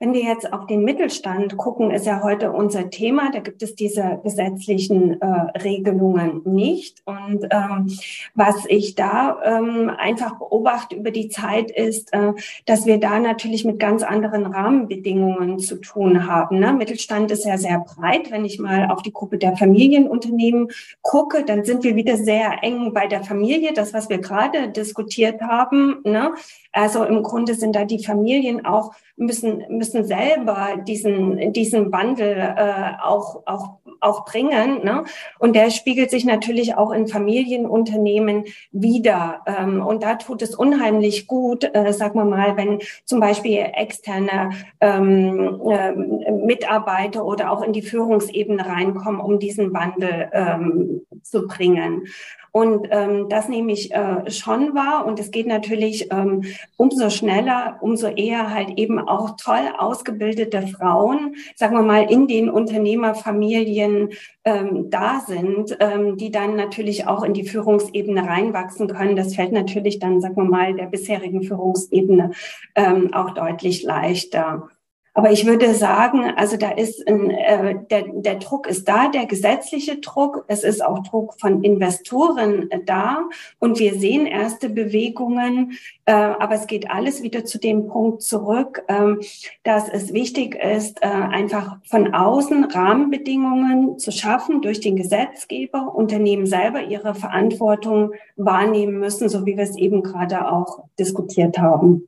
[0.01, 3.29] Wenn wir jetzt auf den Mittelstand gucken, ist ja heute unser Thema.
[3.31, 5.25] Da gibt es diese gesetzlichen äh,
[5.59, 7.03] Regelungen nicht.
[7.05, 7.95] Und ähm,
[8.33, 12.33] was ich da ähm, einfach beobachte über die Zeit ist, äh,
[12.65, 16.57] dass wir da natürlich mit ganz anderen Rahmenbedingungen zu tun haben.
[16.57, 16.73] Ne?
[16.73, 18.31] Mittelstand ist ja sehr breit.
[18.31, 20.69] Wenn ich mal auf die Gruppe der Familienunternehmen
[21.03, 23.73] gucke, dann sind wir wieder sehr eng bei der Familie.
[23.75, 25.99] Das, was wir gerade diskutiert haben.
[26.03, 26.33] Ne?
[26.71, 32.93] Also im Grunde sind da die Familien auch müssen müssen selber diesen diesen Wandel äh,
[33.01, 34.83] auch auch auch bringen.
[34.83, 35.05] Ne?
[35.39, 39.41] Und der spiegelt sich natürlich auch in Familienunternehmen wieder.
[39.45, 44.51] Ähm, und da tut es unheimlich gut, äh, sagen wir mal, wenn zum Beispiel externe
[44.81, 45.91] ähm, äh,
[46.31, 52.07] Mitarbeiter oder auch in die Führungsebene reinkommen, um diesen Wandel ähm, zu bringen.
[52.51, 55.05] Und ähm, das nehme ich äh, schon wahr.
[55.05, 56.43] Und es geht natürlich ähm,
[56.75, 62.49] umso schneller, umso eher halt eben auch toll ausgebildete Frauen, sagen wir mal, in den
[62.49, 64.09] Unternehmerfamilien
[64.43, 69.15] ähm, da sind, ähm, die dann natürlich auch in die Führungsebene reinwachsen können.
[69.15, 72.31] Das fällt natürlich dann, sagen wir mal, der bisherigen Führungsebene
[72.75, 74.69] ähm, auch deutlich leichter.
[75.13, 79.25] Aber ich würde sagen, also da ist ein, äh, der, der Druck ist da, der
[79.25, 80.45] gesetzliche Druck.
[80.47, 83.23] Es ist auch Druck von Investoren äh, da.
[83.59, 85.77] Und wir sehen erste Bewegungen.
[86.05, 89.15] Äh, aber es geht alles wieder zu dem Punkt zurück, äh,
[89.63, 95.93] dass es wichtig ist, äh, einfach von außen Rahmenbedingungen zu schaffen durch den Gesetzgeber.
[95.93, 102.07] Unternehmen selber ihre Verantwortung wahrnehmen müssen, so wie wir es eben gerade auch diskutiert haben.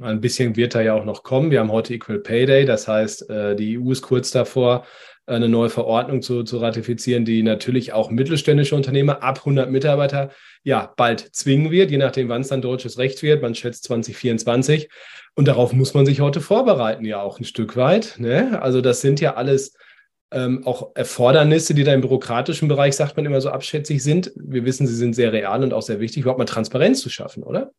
[0.00, 1.50] Ein bisschen wird da ja auch noch kommen.
[1.50, 4.84] Wir haben heute Equal Pay Day, das heißt, äh, die EU ist kurz davor,
[5.26, 10.30] eine neue Verordnung zu, zu ratifizieren, die natürlich auch mittelständische Unternehmer ab 100 Mitarbeiter
[10.64, 13.42] ja bald zwingen wird, je nachdem, wann es dann deutsches Recht wird.
[13.42, 14.88] Man schätzt 2024.
[15.34, 18.16] Und darauf muss man sich heute vorbereiten, ja auch ein Stück weit.
[18.18, 18.60] Ne?
[18.60, 19.74] Also das sind ja alles
[20.32, 24.32] ähm, auch Erfordernisse, die da im bürokratischen Bereich, sagt man immer so abschätzig sind.
[24.36, 27.42] Wir wissen, sie sind sehr real und auch sehr wichtig, überhaupt mal Transparenz zu schaffen,
[27.42, 27.72] oder?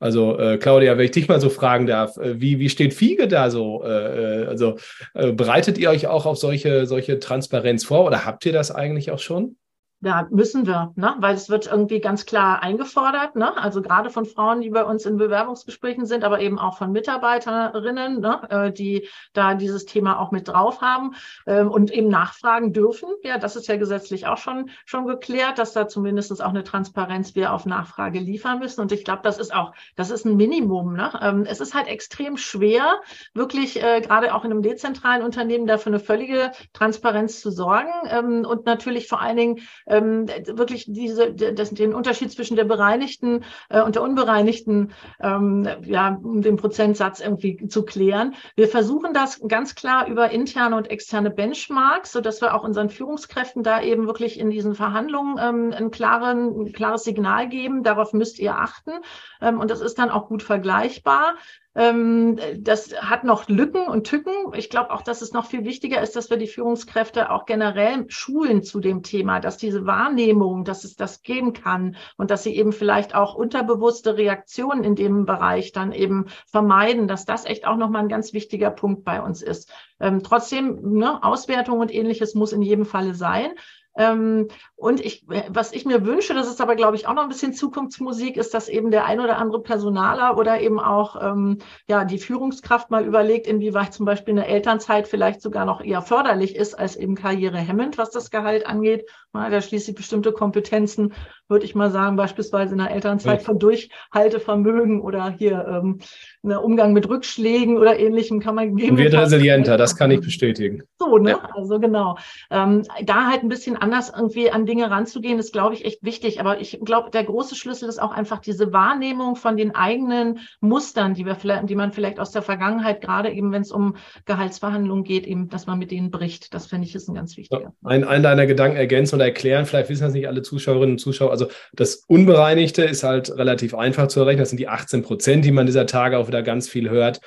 [0.00, 3.26] Also äh, Claudia, wenn ich dich mal so fragen darf, äh, wie, wie steht Fiege
[3.26, 3.82] da so?
[3.84, 4.78] Äh, äh, also
[5.14, 9.10] äh, bereitet ihr euch auch auf solche, solche Transparenz vor oder habt ihr das eigentlich
[9.10, 9.56] auch schon?
[10.00, 11.16] Ja, müssen wir, ne?
[11.18, 13.56] weil es wird irgendwie ganz klar eingefordert, ne?
[13.56, 18.20] also gerade von Frauen, die bei uns in Bewerbungsgesprächen sind, aber eben auch von Mitarbeiterinnen,
[18.20, 18.40] ne?
[18.48, 21.16] Äh, die da dieses Thema auch mit drauf haben
[21.48, 23.08] ähm, und eben nachfragen dürfen.
[23.24, 27.34] Ja, das ist ja gesetzlich auch schon, schon geklärt, dass da zumindest auch eine Transparenz
[27.34, 28.80] wir auf Nachfrage liefern müssen.
[28.80, 30.92] Und ich glaube, das ist auch, das ist ein Minimum.
[30.92, 31.10] Ne?
[31.20, 33.00] Ähm, es ist halt extrem schwer,
[33.34, 38.46] wirklich äh, gerade auch in einem dezentralen Unternehmen dafür eine völlige Transparenz zu sorgen ähm,
[38.46, 43.80] und natürlich vor allen Dingen ähm, wirklich diese, das, den Unterschied zwischen der bereinigten äh,
[43.80, 48.34] und der unbereinigten, ähm, ja, den Prozentsatz irgendwie zu klären.
[48.54, 52.90] Wir versuchen das ganz klar über interne und externe Benchmarks, so dass wir auch unseren
[52.90, 57.82] Führungskräften da eben wirklich in diesen Verhandlungen ähm, ein, klaren, ein klares Signal geben.
[57.82, 58.92] Darauf müsst ihr achten.
[59.40, 61.34] Ähm, und das ist dann auch gut vergleichbar.
[61.74, 64.32] Ähm, das hat noch Lücken und Tücken.
[64.54, 68.06] Ich glaube auch, dass es noch viel wichtiger ist, dass wir die Führungskräfte auch generell
[68.08, 72.56] schulen zu dem Thema, dass diese Wahrnehmung, dass es das geben kann und dass sie
[72.56, 77.76] eben vielleicht auch unterbewusste Reaktionen in dem Bereich dann eben vermeiden, dass das echt auch
[77.76, 79.70] nochmal ein ganz wichtiger Punkt bei uns ist.
[80.00, 83.52] Ähm, trotzdem, ne, Auswertung und ähnliches muss in jedem Falle sein.
[83.98, 87.28] Ähm, und ich, was ich mir wünsche, das ist aber, glaube ich, auch noch ein
[87.28, 91.58] bisschen Zukunftsmusik, ist, dass eben der ein oder andere Personaler oder eben auch ähm,
[91.88, 96.54] ja die Führungskraft mal überlegt, inwieweit zum Beispiel eine Elternzeit vielleicht sogar noch eher förderlich
[96.54, 99.04] ist als eben karrierehemmend, was das Gehalt angeht.
[99.32, 101.12] Da schließlich bestimmte Kompetenzen,
[101.48, 105.98] würde ich mal sagen, beispielsweise in der Elternzeit von Durchhaltevermögen oder hier ähm,
[106.42, 108.98] ne, Umgang mit Rückschlägen oder ähnlichem kann man geben.
[108.98, 110.82] Wird resilienter, das kann ich bestätigen.
[110.98, 111.30] So, ne?
[111.30, 111.50] Ja.
[111.54, 112.18] Also genau.
[112.50, 116.40] Ähm, da halt ein bisschen anders irgendwie an Dinge ranzugehen, ist, glaube ich, echt wichtig.
[116.40, 121.14] Aber ich glaube, der große Schlüssel ist auch einfach diese Wahrnehmung von den eigenen Mustern,
[121.14, 125.04] die wir vielleicht, die man vielleicht aus der Vergangenheit, gerade eben, wenn es um Gehaltsverhandlungen
[125.04, 126.52] geht, eben, dass man mit denen bricht.
[126.52, 127.72] Das finde ich ist ein ganz wichtiger.
[127.84, 131.30] Ein, ein deiner Gedanken ergänzen oder erklären, vielleicht wissen das nicht alle Zuschauerinnen und Zuschauer.
[131.40, 134.40] Also das Unbereinigte ist halt relativ einfach zu errechnen.
[134.40, 137.20] Das sind die 18 Prozent, die man dieser Tage auch wieder ganz viel hört.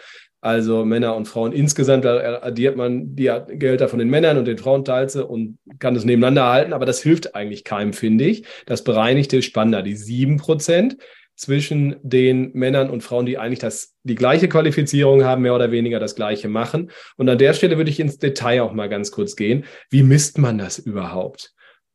[0.43, 4.57] Also Männer und Frauen insgesamt, da addiert man die Gelder von den Männern und den
[4.57, 8.43] Frauenteilse und kann das nebeneinander halten, aber das hilft eigentlich keinem, finde ich.
[8.65, 10.97] Das bereinigte ist spannender, die sieben Prozent
[11.35, 15.99] zwischen den Männern und Frauen, die eigentlich das, die gleiche Qualifizierung haben, mehr oder weniger
[15.99, 16.91] das gleiche machen.
[17.17, 19.65] Und an der Stelle würde ich ins Detail auch mal ganz kurz gehen.
[19.91, 21.53] Wie misst man das überhaupt?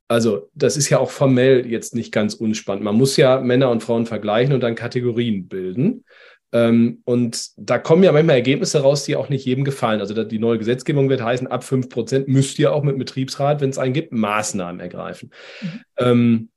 [0.08, 2.84] Also, das ist ja auch formell jetzt nicht ganz unspannend.
[2.84, 6.04] Man muss ja Männer und Frauen vergleichen und dann Kategorien bilden.
[6.52, 10.00] Ähm, und da kommen ja manchmal Ergebnisse raus, die auch nicht jedem gefallen.
[10.00, 13.70] Also die neue Gesetzgebung wird heißen, ab 5 Prozent müsst ihr auch mit Betriebsrat, wenn
[13.70, 15.30] es einen gibt, Maßnahmen ergreifen.
[15.60, 15.80] Mhm.
[15.98, 16.48] Ähm,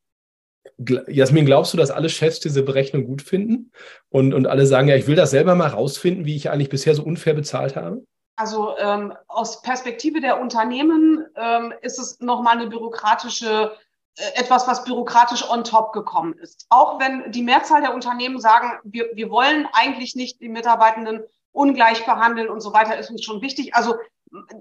[1.08, 3.72] Jasmin, glaubst du, dass alle Chefs diese Berechnung gut finden
[4.10, 6.96] und, und alle sagen, ja, ich will das selber mal rausfinden, wie ich eigentlich bisher
[6.96, 8.04] so unfair bezahlt habe?
[8.40, 13.76] Also ähm, aus Perspektive der Unternehmen ähm, ist es nochmal eine bürokratische,
[14.16, 16.66] äh, etwas, was bürokratisch on top gekommen ist.
[16.70, 21.22] Auch wenn die Mehrzahl der Unternehmen sagen, wir, wir wollen eigentlich nicht die Mitarbeitenden
[21.52, 23.76] ungleich behandeln und so weiter, ist uns schon wichtig.
[23.76, 23.96] Also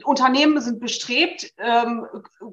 [0.04, 2.04] Unternehmen sind bestrebt, ähm,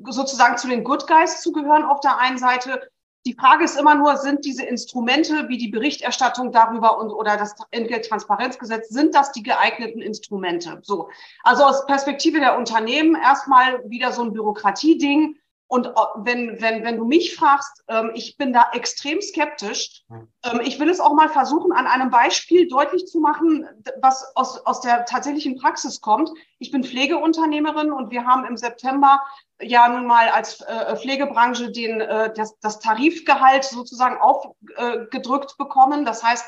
[0.07, 2.87] sozusagen zu den Good Guys zu gehören auf der einen Seite
[3.25, 7.55] die Frage ist immer nur, sind diese Instrumente wie die Berichterstattung darüber und oder das
[7.71, 10.79] Entgelttransparenzgesetz, sind das die geeigneten Instrumente?
[10.83, 11.09] So.
[11.43, 15.37] Also aus Perspektive der Unternehmen erstmal wieder so ein Bürokratieding.
[15.67, 20.03] Und äh, wenn, wenn, wenn du mich fragst, ähm, ich bin da extrem skeptisch.
[20.11, 23.67] Ähm, ich will es auch mal versuchen, an einem Beispiel deutlich zu machen,
[23.99, 26.29] was aus, aus der tatsächlichen Praxis kommt.
[26.59, 29.19] Ich bin Pflegeunternehmerin und wir haben im September
[29.61, 36.05] ja nun mal als äh, Pflegebranche den, äh, das, das Tarifgehalt sozusagen aufgedrückt äh, bekommen.
[36.05, 36.45] Das heißt,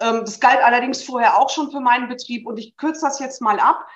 [0.00, 3.40] ähm, das galt allerdings vorher auch schon für meinen Betrieb und ich kürze das jetzt
[3.40, 3.86] mal ab.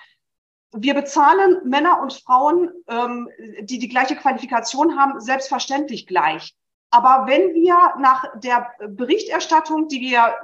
[0.72, 3.28] Wir bezahlen Männer und Frauen, ähm,
[3.62, 6.54] die die gleiche Qualifikation haben, selbstverständlich gleich.
[6.90, 10.38] Aber wenn wir nach der Berichterstattung, die wir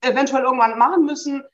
[0.00, 1.44] eventuell irgendwann machen müssen,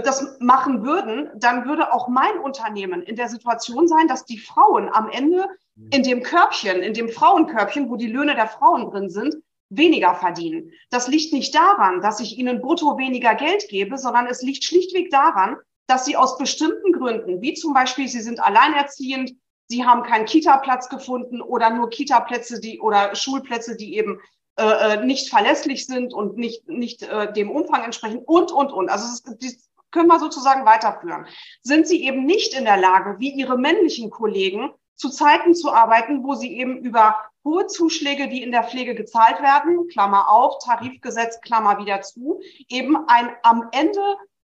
[0.00, 4.88] das machen würden, dann würde auch mein Unternehmen in der Situation sein, dass die Frauen
[4.92, 5.46] am Ende
[5.90, 9.36] in dem Körbchen, in dem Frauenkörbchen, wo die Löhne der Frauen drin sind,
[9.70, 10.72] weniger verdienen.
[10.90, 15.10] Das liegt nicht daran, dass ich ihnen brutto weniger Geld gebe, sondern es liegt schlichtweg
[15.10, 19.32] daran, dass sie aus bestimmten Gründen, wie zum Beispiel, sie sind alleinerziehend,
[19.68, 24.20] sie haben keinen Kita-Platz gefunden oder nur Kita-Plätze, die oder Schulplätze, die eben
[24.56, 28.90] äh, äh nicht verlässlich sind und nicht, nicht äh, dem Umfang entsprechen und, und, und.
[28.90, 31.26] Also es ist, können wir sozusagen weiterführen.
[31.62, 36.22] Sind sie eben nicht in der Lage, wie ihre männlichen Kollegen, zu Zeiten zu arbeiten,
[36.24, 41.40] wo sie eben über hohe Zuschläge, die in der Pflege gezahlt werden, Klammer auf, Tarifgesetz,
[41.40, 44.00] Klammer wieder zu, eben ein am Ende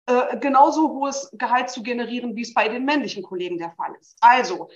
[0.06, 4.16] äh, genauso hohes Gehalt zu generieren, wie es bei den männlichen Kollegen der Fall ist.
[4.20, 4.70] Also,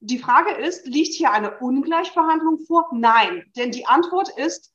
[0.00, 2.88] die Frage ist, liegt hier eine Ungleichbehandlung vor?
[2.92, 4.72] Nein, denn die Antwort ist,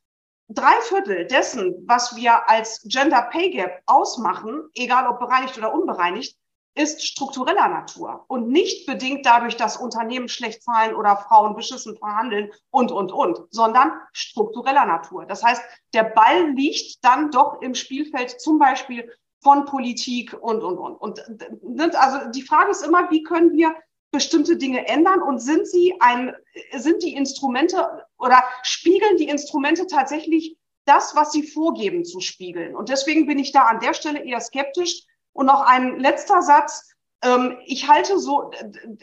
[0.54, 6.38] drei Viertel dessen, was wir als Gender Pay Gap ausmachen, egal ob bereinigt oder unbereinigt,
[6.76, 12.52] ist struktureller Natur und nicht bedingt dadurch, dass Unternehmen schlecht zahlen oder Frauen beschissen verhandeln
[12.72, 15.26] und, und, und, sondern struktureller Natur.
[15.26, 15.62] Das heißt,
[15.94, 19.12] der Ball liegt dann doch im Spielfeld zum Beispiel
[19.44, 20.96] von Politik und, und, und.
[20.96, 23.76] Und also die Frage ist immer, wie können wir
[24.14, 26.34] bestimmte Dinge ändern und sind sie ein,
[26.78, 32.76] sind die Instrumente oder spiegeln die Instrumente tatsächlich das, was sie vorgeben zu spiegeln?
[32.76, 35.04] Und deswegen bin ich da an der Stelle eher skeptisch.
[35.34, 36.94] Und noch ein letzter Satz.
[37.24, 38.52] Ähm, ich halte so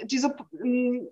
[0.04, 1.08] diese ähm,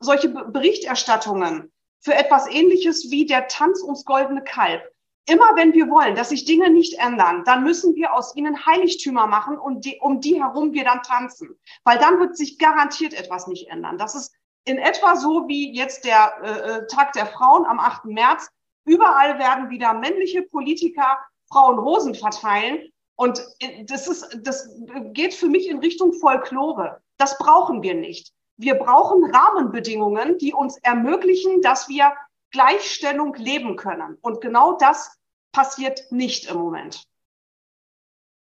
[0.00, 1.70] solche Berichterstattungen
[2.00, 4.82] für etwas ähnliches wie der Tanz ums goldene Kalb.
[5.28, 9.26] Immer wenn wir wollen, dass sich Dinge nicht ändern, dann müssen wir aus ihnen Heiligtümer
[9.26, 11.58] machen und die, um die herum wir dann tanzen.
[11.82, 13.98] Weil dann wird sich garantiert etwas nicht ändern.
[13.98, 14.32] Das ist
[14.64, 18.04] in etwa so wie jetzt der äh, äh Tag der Frauen am 8.
[18.06, 18.50] März.
[18.84, 21.18] Überall werden wieder männliche Politiker
[21.50, 22.92] Frauen Rosen verteilen.
[23.16, 24.68] Und äh, das ist, das
[25.12, 27.00] geht für mich in Richtung Folklore.
[27.16, 28.32] Das brauchen wir nicht.
[28.58, 32.12] Wir brauchen Rahmenbedingungen, die uns ermöglichen, dass wir
[32.56, 34.16] Gleichstellung leben können.
[34.22, 35.18] Und genau das
[35.52, 37.02] passiert nicht im Moment.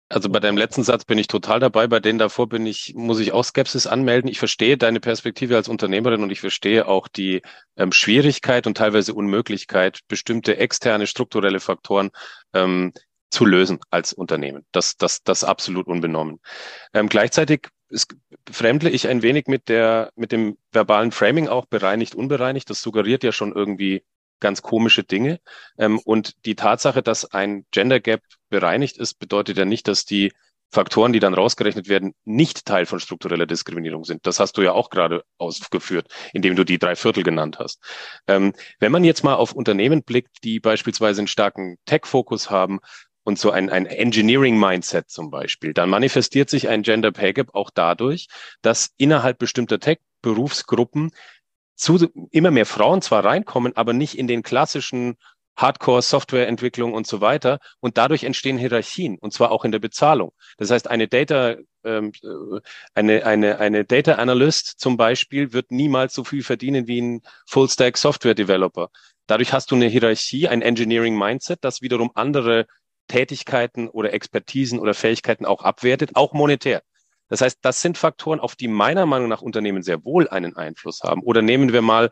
[0.09, 1.89] Also bei deinem letzten Satz bin ich total dabei.
[1.89, 4.31] Bei denen davor bin ich, muss ich auch Skepsis anmelden.
[4.31, 7.43] Ich verstehe deine Perspektive als Unternehmerin und ich verstehe auch die
[7.77, 12.11] ähm, Schwierigkeit und teilweise Unmöglichkeit, bestimmte externe strukturelle Faktoren
[12.53, 12.93] ähm,
[13.35, 14.65] zu lösen als Unternehmen.
[14.73, 16.41] Das, das, das absolut unbenommen.
[16.95, 18.15] Ähm, gleichzeitig ist,
[18.51, 22.71] fremdle ich ein wenig mit der, mit dem verbalen Framing auch bereinigt, unbereinigt.
[22.71, 24.05] Das suggeriert ja schon irgendwie
[24.41, 25.41] ganz komische Dinge.
[25.79, 30.33] Ähm, und die Tatsache, dass ein Gender Gap bereinigt ist, bedeutet ja nicht, dass die
[30.71, 34.27] Faktoren, die dann rausgerechnet werden, nicht Teil von struktureller Diskriminierung sind.
[34.27, 37.81] Das hast du ja auch gerade ausgeführt, indem du die drei Viertel genannt hast.
[38.27, 42.81] Ähm, wenn man jetzt mal auf Unternehmen blickt, die beispielsweise einen starken Tech-Fokus haben
[43.25, 47.71] und so ein, ein Engineering-Mindset zum Beispiel, dann manifestiert sich ein Gender Pay Gap auch
[47.75, 48.29] dadurch,
[48.63, 51.11] dass innerhalb bestimmter Tech-Berufsgruppen
[51.75, 55.17] zu, immer mehr Frauen zwar reinkommen, aber nicht in den klassischen
[55.57, 57.59] Hardcore-Softwareentwicklung und so weiter.
[57.81, 60.33] Und dadurch entstehen Hierarchien, und zwar auch in der Bezahlung.
[60.59, 62.61] Das heißt, eine Data, ähm, äh,
[62.95, 67.97] eine, eine, eine Data Analyst zum Beispiel wird niemals so viel verdienen wie ein Full-Stack
[67.97, 68.91] Software Developer.
[69.27, 72.67] Dadurch hast du eine Hierarchie, ein Engineering Mindset, das wiederum andere
[73.09, 76.83] Tätigkeiten oder Expertisen oder Fähigkeiten auch abwertet, auch monetär.
[77.29, 81.01] Das heißt, das sind Faktoren, auf die meiner Meinung nach Unternehmen sehr wohl einen Einfluss
[81.03, 81.23] haben.
[81.23, 82.11] Oder nehmen wir mal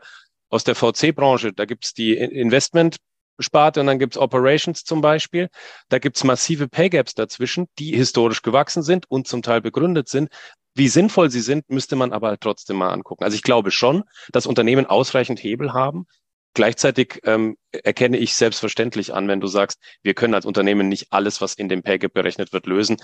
[0.49, 5.49] aus der VC-Branche, da gibt es die Investment-Sparte und dann gibt es Operations zum Beispiel.
[5.89, 10.09] Da gibt es massive Pay Gaps dazwischen, die historisch gewachsen sind und zum Teil begründet
[10.09, 10.29] sind.
[10.75, 13.23] Wie sinnvoll sie sind, müsste man aber trotzdem mal angucken.
[13.23, 16.07] Also ich glaube schon, dass Unternehmen ausreichend Hebel haben.
[16.53, 21.41] Gleichzeitig ähm, erkenne ich selbstverständlich an, wenn du sagst, wir können als Unternehmen nicht alles,
[21.41, 22.97] was in dem Pay Gap berechnet wird, lösen.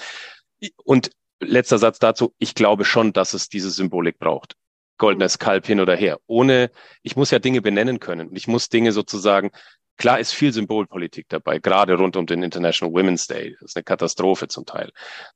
[0.84, 2.34] Und letzter Satz dazu.
[2.38, 4.56] Ich glaube schon, dass es diese Symbolik braucht.
[4.98, 6.20] Goldenes Kalb hin oder her.
[6.28, 6.72] Ohne,
[7.02, 8.36] ich muss ja Dinge benennen können.
[8.36, 9.52] Ich muss Dinge sozusagen,
[9.98, 13.56] klar ist viel Symbolpolitik dabei, gerade rund um den International Women's Day.
[13.60, 14.92] Das ist eine Katastrophe zum Teil.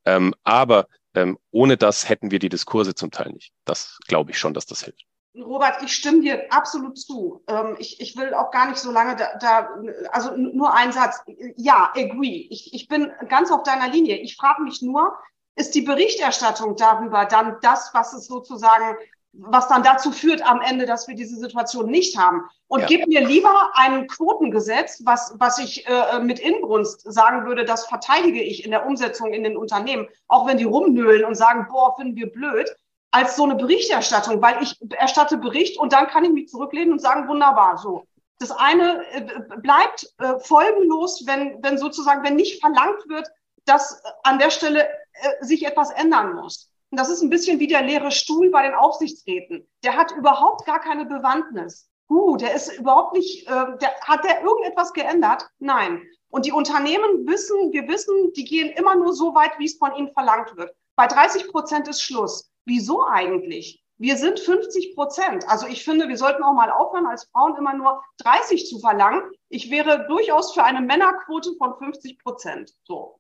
[0.06, 3.54] Ähm, aber ähm, ohne das hätten wir die Diskurse zum Teil nicht.
[3.66, 5.06] Das glaube ich schon, dass das hilft.
[5.36, 7.44] Robert, ich stimme dir absolut zu.
[7.48, 9.70] Ähm, ich, ich will auch gar nicht so lange da, da
[10.12, 11.24] also nur ein Satz.
[11.56, 12.48] Ja, agree.
[12.52, 14.18] Ich, ich bin ganz auf deiner Linie.
[14.18, 15.18] Ich frage mich nur,
[15.56, 18.96] ist die Berichterstattung darüber dann das, was es sozusagen,
[19.34, 22.44] was dann dazu führt am Ende, dass wir diese Situation nicht haben.
[22.68, 22.88] Und ja.
[22.88, 28.42] gib mir lieber ein Quotengesetz, was, was ich äh, mit Inbrunst sagen würde, das verteidige
[28.42, 32.16] ich in der Umsetzung in den Unternehmen, auch wenn die rumnöhlen und sagen, boah, finden
[32.16, 32.70] wir blöd,
[33.14, 37.00] als so eine Berichterstattung, weil ich erstatte Bericht und dann kann ich mich zurücklehnen und
[37.00, 38.08] sagen, wunderbar, so.
[38.40, 39.22] Das eine äh,
[39.62, 43.30] bleibt äh, folgenlos, wenn, wenn sozusagen, wenn nicht verlangt wird,
[43.66, 46.72] dass an der Stelle äh, sich etwas ändern muss.
[46.90, 49.68] Und das ist ein bisschen wie der leere Stuhl bei den Aufsichtsräten.
[49.84, 51.88] Der hat überhaupt gar keine Bewandtnis.
[52.10, 55.48] Uh, der ist überhaupt nicht, äh, der, hat der irgendetwas geändert?
[55.60, 56.02] Nein.
[56.30, 59.96] Und die Unternehmen wissen, wir wissen, die gehen immer nur so weit, wie es von
[59.96, 60.76] ihnen verlangt wird.
[60.96, 62.50] Bei 30 Prozent ist Schluss.
[62.66, 63.84] Wieso eigentlich?
[63.98, 65.48] Wir sind 50 Prozent.
[65.48, 69.22] Also ich finde, wir sollten auch mal aufhören, als Frauen immer nur 30 zu verlangen.
[69.50, 72.74] Ich wäre durchaus für eine Männerquote von 50 Prozent.
[72.84, 73.20] So.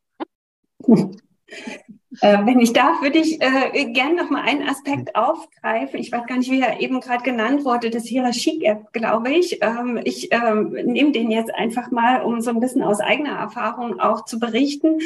[2.21, 5.99] Äh, wenn ich darf, würde ich äh, gerne noch mal einen Aspekt aufgreifen.
[5.99, 9.59] Ich weiß gar nicht, wie er eben gerade genannt wurde, das Hierarchie-Gap, glaube ich.
[9.61, 13.99] Ähm, ich ähm, nehme den jetzt einfach mal, um so ein bisschen aus eigener Erfahrung
[13.99, 14.99] auch zu berichten.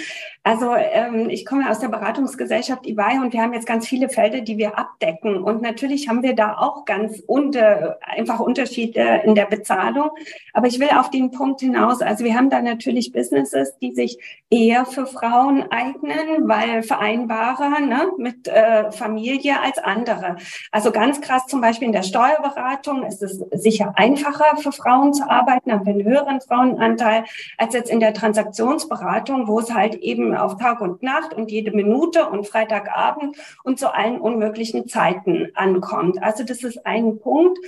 [0.44, 4.42] Also ähm, ich komme aus der Beratungsgesellschaft EY und wir haben jetzt ganz viele Felder,
[4.42, 5.44] die wir abdecken.
[5.44, 10.12] Und natürlich haben wir da auch ganz unter, einfach Unterschiede in der Bezahlung.
[10.54, 12.02] Aber ich will auf den Punkt hinaus.
[12.02, 14.18] Also wir haben da natürlich Businesses, die sich
[14.50, 20.38] eher für Frauen eignen, weil vereinbarer ne, mit äh, Familie als andere.
[20.72, 25.30] Also ganz krass zum Beispiel in der Steuerberatung ist es sicher einfacher für Frauen zu
[25.30, 27.26] arbeiten, haben einen höheren Frauenanteil
[27.58, 31.72] als jetzt in der Transaktionsberatung, wo es halt eben auf Tag und Nacht und jede
[31.72, 36.22] Minute und Freitagabend und zu allen unmöglichen Zeiten ankommt.
[36.22, 37.60] Also das ist ein Punkt.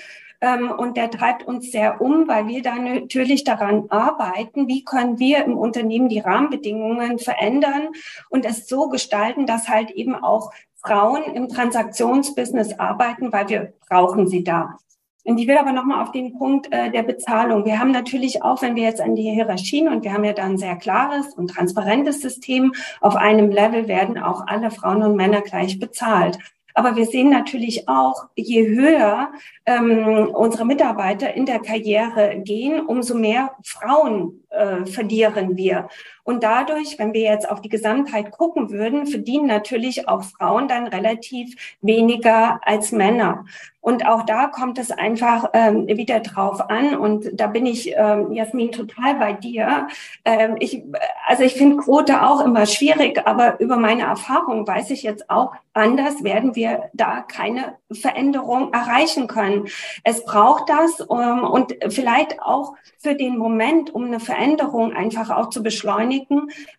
[0.42, 5.20] Ähm, und der treibt uns sehr um, weil wir da natürlich daran arbeiten, wie können
[5.20, 7.90] wir im Unternehmen die Rahmenbedingungen verändern
[8.30, 14.28] und es so gestalten, dass halt eben auch Frauen im Transaktionsbusiness arbeiten, weil wir brauchen
[14.28, 14.78] sie da.
[15.26, 17.66] Und ich will aber nochmal auf den Punkt äh, der Bezahlung.
[17.66, 20.44] Wir haben natürlich auch, wenn wir jetzt an die Hierarchien und wir haben ja da
[20.44, 25.42] ein sehr klares und transparentes System, auf einem Level werden auch alle Frauen und Männer
[25.42, 26.40] gleich bezahlt.
[26.80, 29.34] Aber wir sehen natürlich auch, je höher
[29.66, 35.90] ähm, unsere Mitarbeiter in der Karriere gehen, umso mehr Frauen äh, verlieren wir.
[36.30, 40.86] Und dadurch, wenn wir jetzt auf die Gesamtheit gucken würden, verdienen natürlich auch Frauen dann
[40.86, 43.46] relativ weniger als Männer.
[43.82, 46.96] Und auch da kommt es einfach ähm, wieder drauf an.
[46.96, 49.88] Und da bin ich, ähm, Jasmin, total bei dir.
[50.26, 50.84] Ähm, ich,
[51.26, 55.54] also ich finde Quote auch immer schwierig, aber über meine Erfahrung weiß ich jetzt auch,
[55.74, 59.68] anders werden wir da keine Veränderung erreichen können.
[60.04, 65.50] Es braucht das ähm, und vielleicht auch für den Moment, um eine Veränderung einfach auch
[65.50, 66.19] zu beschleunigen,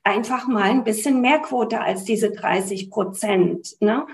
[0.03, 3.77] einfach mal ein bisschen mehr Quote als diese 30 Prozent.
[3.81, 4.07] Ne?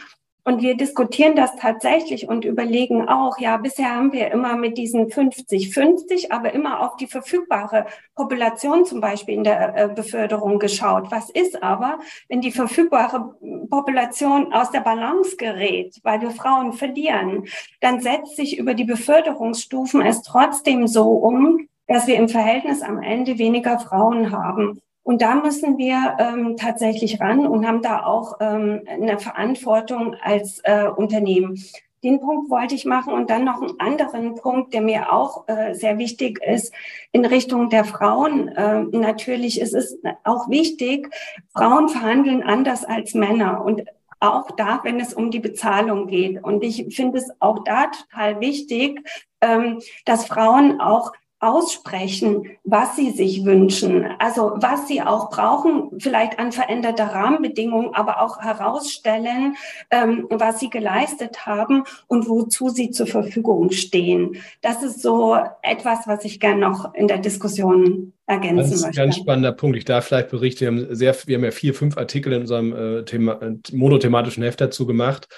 [0.49, 5.09] Und wir diskutieren das tatsächlich und überlegen auch, ja, bisher haben wir immer mit diesen
[5.09, 11.11] 50-50, aber immer auf die verfügbare Population zum Beispiel in der äh, Beförderung geschaut.
[11.11, 11.99] Was ist aber,
[12.29, 13.35] wenn die verfügbare
[13.69, 17.49] Population aus der Balance gerät, weil wir Frauen verlieren,
[17.81, 23.03] dann setzt sich über die Beförderungsstufen es trotzdem so um, dass wir im Verhältnis am
[23.03, 24.81] Ende weniger Frauen haben.
[25.07, 30.59] Und da müssen wir ähm, tatsächlich ran und haben da auch ähm, eine Verantwortung als
[30.65, 31.63] äh, Unternehmen.
[32.03, 35.75] Den Punkt wollte ich machen und dann noch einen anderen Punkt, der mir auch äh,
[35.75, 36.75] sehr wichtig ist
[37.13, 38.49] in Richtung der Frauen.
[38.49, 41.09] Äh, natürlich ist es auch wichtig,
[41.57, 43.85] Frauen verhandeln anders als Männer und
[44.19, 46.43] auch da, wenn es um die Bezahlung geht.
[46.43, 49.09] Und ich finde es auch da total wichtig,
[49.41, 56.39] ähm, dass Frauen auch aussprechen, was sie sich wünschen, also was sie auch brauchen, vielleicht
[56.39, 59.57] an veränderter Rahmenbedingungen, aber auch herausstellen,
[59.91, 64.37] ähm, was sie geleistet haben und wozu sie zur Verfügung stehen.
[64.63, 68.97] Das ist so etwas, was ich gerne noch in der Diskussion ergänzen möchte.
[68.97, 69.77] Ganz spannender Punkt.
[69.77, 72.73] Ich darf vielleicht berichten, wir haben, sehr, wir haben ja vier, fünf Artikel in unserem
[72.75, 75.29] äh, Thema, äh, monothematischen Heft dazu gemacht.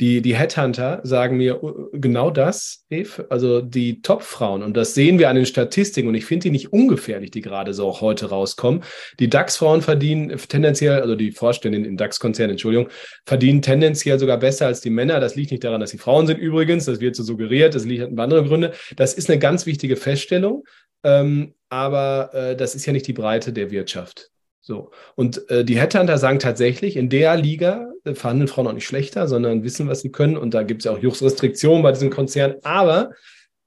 [0.00, 1.60] Die, die Headhunter sagen mir
[1.92, 4.64] genau das, Eve, also die Top-Frauen.
[4.64, 6.08] Und das sehen wir an den Statistiken.
[6.08, 8.82] Und ich finde die nicht ungefährlich, die gerade so auch heute rauskommen.
[9.20, 12.88] Die DAX-Frauen verdienen tendenziell, also die Vorständinnen in DAX-Konzernen, Entschuldigung,
[13.24, 15.20] verdienen tendenziell sogar besser als die Männer.
[15.20, 16.86] Das liegt nicht daran, dass sie Frauen sind übrigens.
[16.86, 17.76] Das wird so suggeriert.
[17.76, 18.72] Das liegt an andere Gründe.
[18.96, 20.64] Das ist eine ganz wichtige Feststellung.
[21.04, 24.30] Ähm, aber äh, das ist ja nicht die Breite der Wirtschaft.
[24.66, 24.90] So.
[25.14, 29.28] Und äh, die Headhunter sagen tatsächlich, in der Liga äh, verhandeln Frauen auch nicht schlechter,
[29.28, 30.38] sondern wissen, was sie können.
[30.38, 32.56] Und da gibt es ja auch Juchtrestriktionen bei diesen Konzernen.
[32.64, 33.10] Aber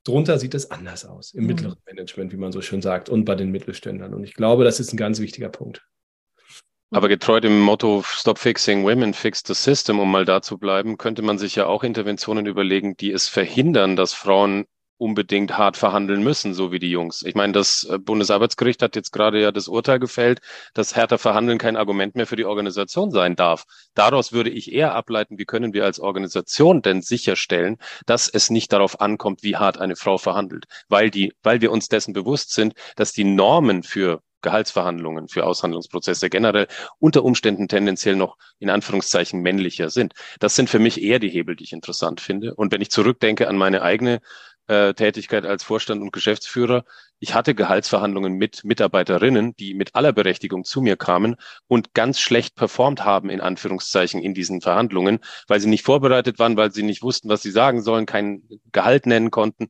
[0.03, 1.47] drunter sieht es anders aus, im mhm.
[1.49, 4.15] mittleren Management, wie man so schön sagt, und bei den Mittelständlern.
[4.15, 5.83] Und ich glaube, das ist ein ganz wichtiger Punkt.
[6.89, 10.97] Aber getreu dem Motto Stop Fixing Women, Fix the System, um mal da zu bleiben,
[10.97, 14.65] könnte man sich ja auch Interventionen überlegen, die es verhindern, dass Frauen
[14.97, 17.21] unbedingt hart verhandeln müssen, so wie die Jungs.
[17.23, 20.41] Ich meine, das äh, Bundesarbeitsgericht hat jetzt gerade ja das Urteil gefällt,
[20.73, 23.65] dass härter Verhandeln kein Argument mehr für die Organisation sein darf.
[23.93, 28.73] Daraus würde ich eher ableiten, wie können wir als Organisation denn sicherstellen, dass es nicht
[28.73, 32.73] darauf ankommt, wie hart eine Frau verhandelt, weil die, weil wir uns dessen bewusst sind,
[32.95, 36.67] dass die Normen für Gehaltsverhandlungen, für Aushandlungsprozesse generell
[36.99, 40.13] unter Umständen tendenziell noch in Anführungszeichen männlicher sind.
[40.39, 42.53] Das sind für mich eher die Hebel, die ich interessant finde.
[42.53, 44.21] Und wenn ich zurückdenke an meine eigene
[44.67, 46.83] äh, Tätigkeit als Vorstand und Geschäftsführer.
[47.19, 51.35] Ich hatte Gehaltsverhandlungen mit Mitarbeiterinnen, die mit aller Berechtigung zu mir kamen
[51.67, 56.57] und ganz schlecht performt haben, in Anführungszeichen, in diesen Verhandlungen, weil sie nicht vorbereitet waren,
[56.57, 59.69] weil sie nicht wussten, was sie sagen sollen, kein Gehalt nennen konnten.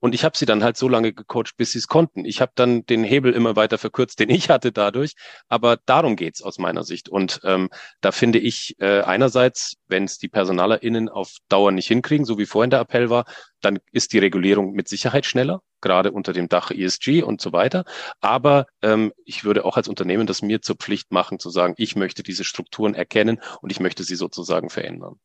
[0.00, 2.24] Und ich habe sie dann halt so lange gecoacht, bis sie es konnten.
[2.24, 5.14] Ich habe dann den Hebel immer weiter verkürzt, den ich hatte dadurch.
[5.48, 7.08] Aber darum geht's aus meiner Sicht.
[7.08, 7.68] Und ähm,
[8.00, 12.46] da finde ich äh, einerseits, wenn es die PersonalerInnen auf Dauer nicht hinkriegen, so wie
[12.46, 13.24] vorhin der Appell war,
[13.60, 17.84] dann ist die Regulierung mit Sicherheit schneller, gerade unter dem Dach ESG und so weiter.
[18.20, 21.96] Aber ähm, ich würde auch als Unternehmen das mir zur Pflicht machen, zu sagen, ich
[21.96, 25.18] möchte diese Strukturen erkennen und ich möchte sie sozusagen verändern.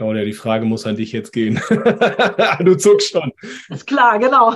[0.00, 1.60] Claudia, die Frage muss an dich jetzt gehen.
[2.60, 3.30] du zuckst schon.
[3.68, 4.52] Ist klar, genau.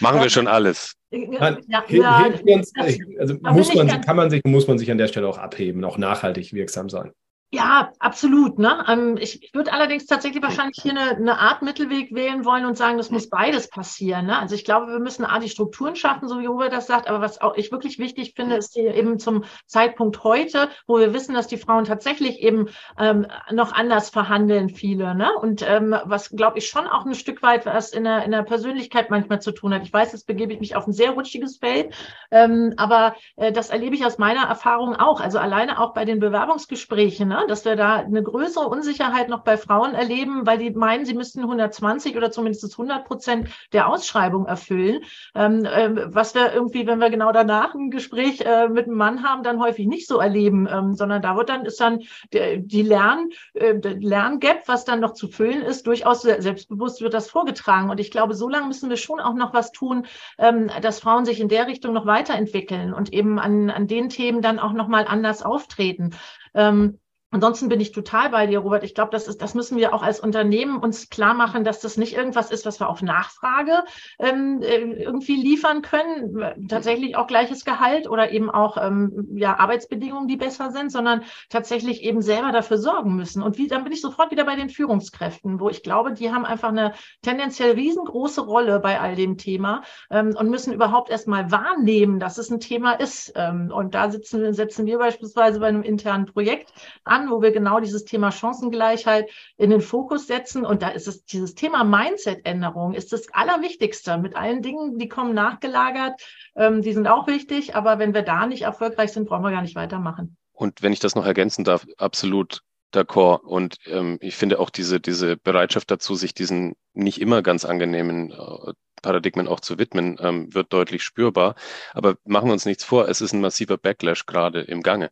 [0.00, 0.96] Machen wir schon alles.
[1.12, 2.72] Man, ja, ja, uns,
[3.16, 5.98] also muss man, kann man sich, muss man sich an der Stelle auch abheben, auch
[5.98, 7.12] nachhaltig wirksam sein.
[7.54, 8.58] Ja, absolut.
[8.58, 8.82] Ne?
[8.88, 12.78] Ähm, ich, ich würde allerdings tatsächlich wahrscheinlich hier eine, eine Art Mittelweg wählen wollen und
[12.78, 14.24] sagen, das muss beides passieren.
[14.24, 14.38] Ne?
[14.38, 17.20] Also ich glaube, wir müssen A, die Strukturen schaffen, so wie Robert das sagt, aber
[17.20, 21.34] was auch ich wirklich wichtig finde, ist hier eben zum Zeitpunkt heute, wo wir wissen,
[21.34, 25.14] dass die Frauen tatsächlich eben ähm, noch anders verhandeln, viele.
[25.14, 25.28] Ne?
[25.38, 28.44] Und ähm, was, glaube ich, schon auch ein Stück weit was in der, in der
[28.44, 29.82] Persönlichkeit manchmal zu tun hat.
[29.82, 31.92] Ich weiß, jetzt begebe ich mich auf ein sehr rutschiges Feld,
[32.30, 35.20] ähm, aber äh, das erlebe ich aus meiner Erfahrung auch.
[35.20, 37.41] Also alleine auch bei den Bewerbungsgesprächen, ne?
[37.48, 41.40] Dass wir da eine größere Unsicherheit noch bei Frauen erleben, weil die meinen, sie müssten
[41.40, 45.02] 120 oder zumindest 100 Prozent der Ausschreibung erfüllen.
[45.34, 49.22] Ähm, äh, was wir irgendwie, wenn wir genau danach ein Gespräch äh, mit einem Mann
[49.22, 52.00] haben, dann häufig nicht so erleben, ähm, sondern da wird dann ist dann
[52.32, 57.30] der, die Lern, äh, Lerngap, was dann noch zu füllen ist, durchaus selbstbewusst wird das
[57.30, 57.90] vorgetragen.
[57.90, 60.06] Und ich glaube, so lange müssen wir schon auch noch was tun,
[60.38, 64.42] ähm, dass Frauen sich in der Richtung noch weiterentwickeln und eben an, an den Themen
[64.42, 66.10] dann auch noch mal anders auftreten.
[66.54, 66.98] Ähm,
[67.32, 68.84] Ansonsten bin ich total bei dir, Robert.
[68.84, 71.96] Ich glaube, das ist, das müssen wir auch als Unternehmen uns klar machen, dass das
[71.96, 73.84] nicht irgendwas ist, was wir auf Nachfrage
[74.18, 76.68] ähm, äh, irgendwie liefern können.
[76.68, 82.02] Tatsächlich auch gleiches Gehalt oder eben auch ähm, ja, Arbeitsbedingungen, die besser sind, sondern tatsächlich
[82.02, 83.42] eben selber dafür sorgen müssen.
[83.42, 86.44] Und wie, dann bin ich sofort wieder bei den Führungskräften, wo ich glaube, die haben
[86.44, 91.50] einfach eine tendenziell riesengroße Rolle bei all dem Thema ähm, und müssen überhaupt erst mal
[91.50, 93.32] wahrnehmen, dass es ein Thema ist.
[93.36, 96.74] Ähm, und da sitzen, setzen wir beispielsweise bei einem internen Projekt
[97.04, 100.64] an an, wo wir genau dieses Thema Chancengleichheit in den Fokus setzen.
[100.64, 104.18] Und da ist es dieses Thema Mindset-Änderung ist das Allerwichtigste.
[104.18, 106.20] Mit allen Dingen, die kommen nachgelagert,
[106.56, 107.74] ähm, die sind auch wichtig.
[107.74, 110.36] Aber wenn wir da nicht erfolgreich sind, brauchen wir gar nicht weitermachen.
[110.52, 112.62] Und wenn ich das noch ergänzen darf, absolut
[112.92, 113.40] d'accord.
[113.42, 118.30] Und ähm, ich finde auch diese, diese Bereitschaft dazu, sich diesen nicht immer ganz angenehmen
[118.30, 121.56] äh, Paradigmen auch zu widmen, ähm, wird deutlich spürbar.
[121.92, 125.10] Aber machen wir uns nichts vor, es ist ein massiver Backlash gerade im Gange.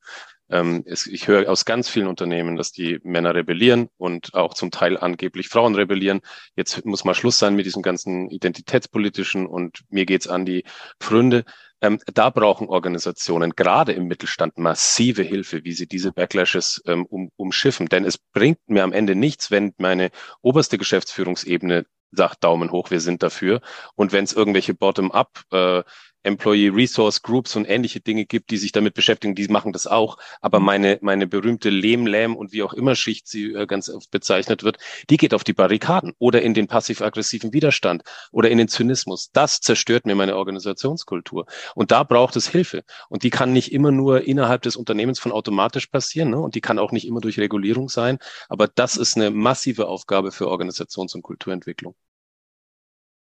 [0.51, 4.71] Ähm, es, ich höre aus ganz vielen Unternehmen, dass die Männer rebellieren und auch zum
[4.71, 6.21] Teil angeblich Frauen rebellieren.
[6.57, 10.65] Jetzt muss mal Schluss sein mit diesem ganzen identitätspolitischen und mir geht's an die
[10.99, 11.45] Pfründe.
[11.81, 17.31] Ähm, da brauchen Organisationen gerade im Mittelstand massive Hilfe, wie sie diese Backlashes ähm, um,
[17.37, 17.87] umschiffen.
[17.87, 20.11] Denn es bringt mir am Ende nichts, wenn meine
[20.43, 23.61] oberste Geschäftsführungsebene sagt Daumen hoch, wir sind dafür.
[23.95, 25.83] Und wenn es irgendwelche Bottom-up äh,
[26.23, 30.19] Employee Resource Groups und ähnliche Dinge gibt, die sich damit beschäftigen, die machen das auch.
[30.41, 30.67] Aber mhm.
[30.67, 34.63] meine, meine berühmte Lehm, Lähm und wie auch immer Schicht sie äh, ganz oft bezeichnet
[34.63, 38.03] wird, die geht auf die Barrikaden oder in den passiv-aggressiven Widerstand
[38.33, 39.31] oder in den Zynismus.
[39.33, 41.47] Das zerstört mir meine Organisationskultur.
[41.75, 42.85] Und da braucht es Hilfe.
[43.09, 46.31] Und die kann nicht immer nur innerhalb des Unternehmens von automatisch passieren.
[46.31, 46.39] Ne?
[46.39, 48.19] Und die kann auch nicht immer durch Regulierung sein.
[48.49, 51.95] Aber das ist eine massive Aufgabe für Organisations- und Kulturentwicklung.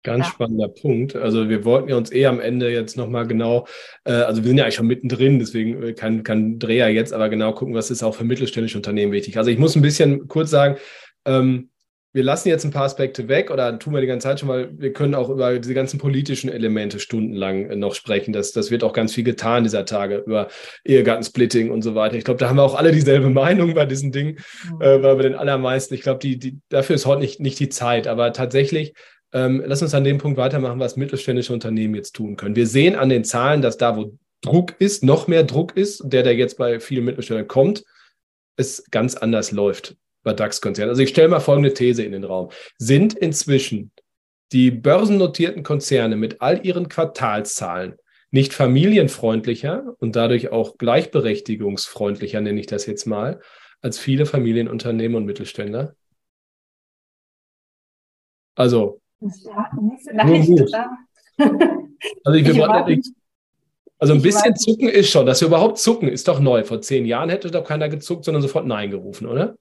[0.05, 0.31] Ganz ja.
[0.31, 1.15] spannender Punkt.
[1.15, 3.65] Also wir wollten ja uns eh am Ende jetzt nochmal genau,
[4.03, 7.27] äh, also wir sind ja eigentlich schon mittendrin, deswegen äh, kann, kann Dreher jetzt aber
[7.27, 9.37] genau gucken, was ist auch für mittelständische Unternehmen wichtig.
[9.39, 10.77] Also ich muss ein bisschen kurz sagen,
[11.25, 11.69] ähm,
[12.13, 14.69] wir lassen jetzt ein paar Aspekte weg oder tun wir die ganze Zeit schon, weil
[14.79, 18.31] wir können auch über diese ganzen politischen Elemente stundenlang äh, noch sprechen.
[18.31, 20.49] Das, das wird auch ganz viel getan dieser Tage über
[20.85, 22.15] Ehegattensplitting und so weiter.
[22.15, 24.37] Ich glaube, da haben wir auch alle dieselbe Meinung bei diesen Dingen,
[24.71, 24.81] mhm.
[24.81, 27.69] äh, weil wir den allermeisten, ich glaube, die, die, dafür ist heute nicht, nicht die
[27.69, 28.05] Zeit.
[28.05, 28.93] Aber tatsächlich
[29.35, 32.55] ähm, lass uns an dem Punkt weitermachen, was mittelständische Unternehmen jetzt tun können.
[32.55, 36.23] Wir sehen an den Zahlen, dass da, wo Druck ist, noch mehr Druck ist, der,
[36.23, 37.83] der jetzt bei vielen Mittelständlern kommt,
[38.55, 40.89] es ganz anders läuft bei DAX-Konzernen.
[40.89, 42.49] Also ich stelle mal folgende These in den Raum.
[42.77, 43.91] Sind inzwischen
[44.53, 47.95] die börsennotierten Konzerne mit all ihren Quartalszahlen
[48.31, 53.41] nicht familienfreundlicher und dadurch auch gleichberechtigungsfreundlicher, nenne ich das jetzt mal,
[53.81, 55.93] als viele Familienunternehmen und Mittelständler?
[58.55, 59.01] Also
[59.43, 60.73] ja, nicht so leicht,
[62.23, 63.13] Also ich, ich
[63.97, 66.63] also ein bisschen zucken ist schon, dass wir überhaupt zucken, ist doch neu.
[66.63, 69.55] Vor zehn Jahren hätte doch keiner gezuckt, sondern sofort Nein gerufen, oder?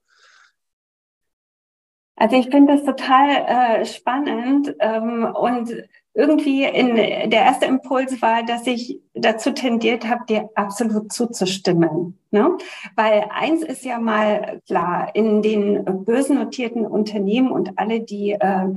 [2.17, 5.73] Also ich finde das total äh, spannend ähm, und
[6.15, 12.17] irgendwie in, der erste Impuls war, dass ich dazu tendiert habe, dir absolut zuzustimmen.
[12.31, 12.57] Ne?
[12.95, 18.67] Weil eins ist ja mal klar, in den börsennotierten Unternehmen und alle, die äh,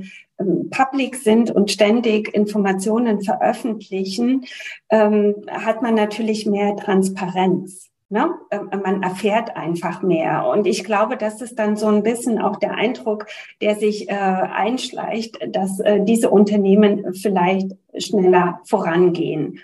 [0.69, 4.45] public sind und ständig Informationen veröffentlichen,
[4.89, 7.88] ähm, hat man natürlich mehr Transparenz.
[8.09, 8.31] Ne?
[8.49, 10.47] Ähm, man erfährt einfach mehr.
[10.47, 13.27] Und ich glaube, das ist dann so ein bisschen auch der Eindruck,
[13.61, 19.59] der sich äh, einschleicht, dass äh, diese Unternehmen vielleicht schneller vorangehen.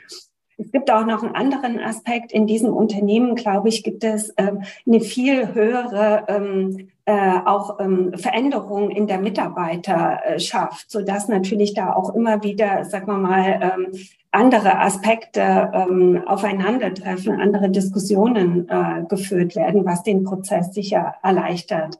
[0.57, 2.31] Es gibt auch noch einen anderen Aspekt.
[2.31, 8.13] In diesem Unternehmen, glaube ich, gibt es ähm, eine viel höhere ähm, äh, auch ähm,
[8.17, 13.87] Veränderung in der Mitarbeiterschaft, so dass natürlich da auch immer wieder, sagen wir mal, ähm,
[14.31, 21.99] andere Aspekte ähm, aufeinandertreffen, andere Diskussionen äh, geführt werden, was den Prozess sicher erleichtert.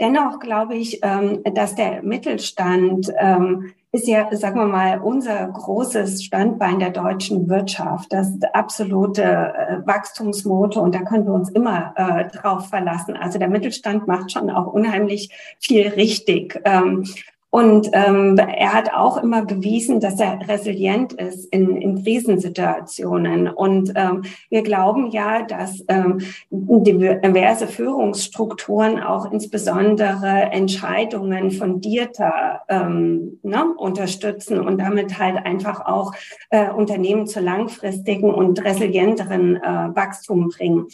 [0.00, 6.22] Dennoch glaube ich, ähm, dass der Mittelstand ähm, ist ja, sagen wir mal, unser großes
[6.22, 8.12] Standbein der deutschen Wirtschaft.
[8.12, 13.16] Das absolute äh, Wachstumsmotor und da können wir uns immer äh, drauf verlassen.
[13.16, 16.60] Also der Mittelstand macht schon auch unheimlich viel richtig.
[16.64, 17.04] Ähm,
[17.50, 23.48] und ähm, er hat auch immer bewiesen, dass er resilient ist in, in Krisensituationen.
[23.48, 26.20] Und ähm, wir glauben ja, dass ähm,
[26.50, 36.12] diverse Führungsstrukturen auch insbesondere Entscheidungen fundierter ähm, ne, unterstützen und damit halt einfach auch
[36.50, 39.60] äh, Unternehmen zu langfristigen und resilienteren äh,
[39.96, 40.86] Wachstum bringen.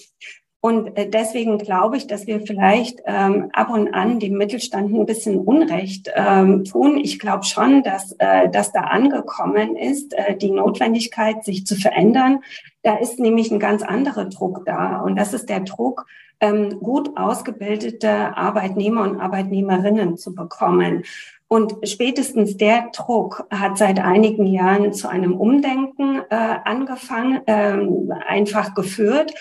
[0.60, 5.06] Und äh, deswegen glaube ich, dass wir vielleicht ähm, ab und an dem Mittelstand ein
[5.06, 6.98] bisschen Unrecht ähm, tun.
[6.98, 12.40] Ich glaube schon, dass, äh, dass da angekommen ist, äh, die Notwendigkeit, sich zu verändern.
[12.82, 15.00] Da ist nämlich ein ganz anderer Druck da.
[15.00, 16.06] Und das ist der Druck,
[16.40, 21.04] ähm, gut ausgebildete Arbeitnehmer und Arbeitnehmerinnen zu bekommen.
[21.48, 26.34] Und spätestens der Druck hat seit einigen Jahren zu einem Umdenken äh,
[26.64, 29.32] angefangen, ähm, einfach geführt.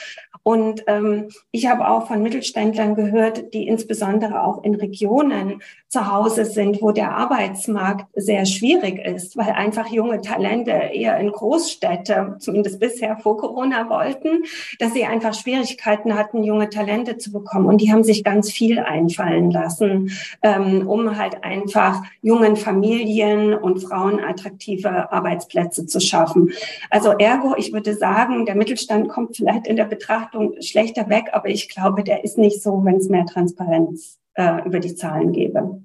[0.44, 6.46] Und ähm, ich habe auch von Mittelständlern gehört, die insbesondere auch in Regionen zu Hause
[6.46, 12.80] sind, wo der Arbeitsmarkt sehr schwierig ist, weil einfach junge Talente eher in Großstädte, zumindest
[12.80, 14.44] bisher vor Corona wollten,
[14.80, 17.68] dass sie einfach Schwierigkeiten hatten, junge Talente zu bekommen.
[17.68, 20.12] Und die haben sich ganz viel einfallen lassen,
[20.42, 26.52] ähm, um halt einfach jungen Familien und Frauen attraktive Arbeitsplätze zu schaffen.
[26.90, 31.30] Also ergo, ich würde sagen, der Mittelstand kommt vielleicht in der Betrachtung Betrachtung schlechter weg,
[31.34, 35.32] aber ich glaube, der ist nicht so, wenn es mehr Transparenz äh, über die Zahlen
[35.32, 35.82] gäbe.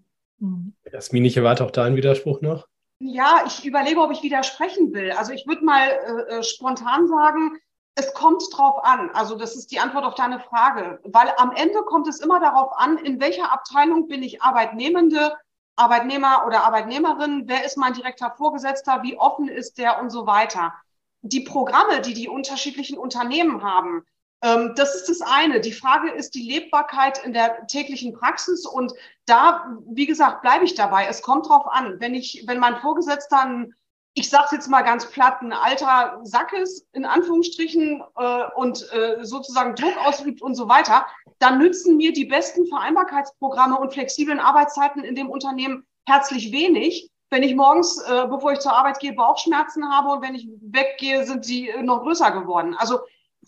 [0.90, 2.66] Jasmin, ich erwarte auch da einen Widerspruch noch.
[3.00, 5.12] Ja, ich überlege, ob ich widersprechen will.
[5.12, 7.58] Also ich würde mal äh, äh, spontan sagen,
[7.94, 9.10] es kommt drauf an.
[9.14, 11.00] Also das ist die Antwort auf deine Frage.
[11.04, 15.34] Weil am Ende kommt es immer darauf an, in welcher Abteilung bin ich Arbeitnehmende,
[15.76, 20.74] Arbeitnehmer oder Arbeitnehmerin, wer ist mein direkter Vorgesetzter, wie offen ist der und so weiter.
[21.22, 24.04] Die Programme, die die unterschiedlichen Unternehmen haben,
[24.40, 25.60] das ist das eine.
[25.60, 28.64] Die Frage ist die Lebbarkeit in der täglichen Praxis.
[28.64, 28.94] Und
[29.26, 31.06] da, wie gesagt, bleibe ich dabei.
[31.06, 32.00] Es kommt drauf an.
[32.00, 33.74] Wenn ich, wenn mein Vorgesetzter ein
[34.14, 39.24] ich sage jetzt mal ganz platt, ein alter Sack ist, in Anführungsstrichen, äh, und äh,
[39.24, 41.06] sozusagen Druck ausübt und so weiter,
[41.38, 47.10] dann nützen mir die besten Vereinbarkeitsprogramme und flexiblen Arbeitszeiten in dem Unternehmen herzlich wenig.
[47.30, 51.24] Wenn ich morgens, äh, bevor ich zur Arbeit gehe, Bauchschmerzen habe und wenn ich weggehe,
[51.24, 52.74] sind sie äh, noch größer geworden.
[52.76, 53.00] Also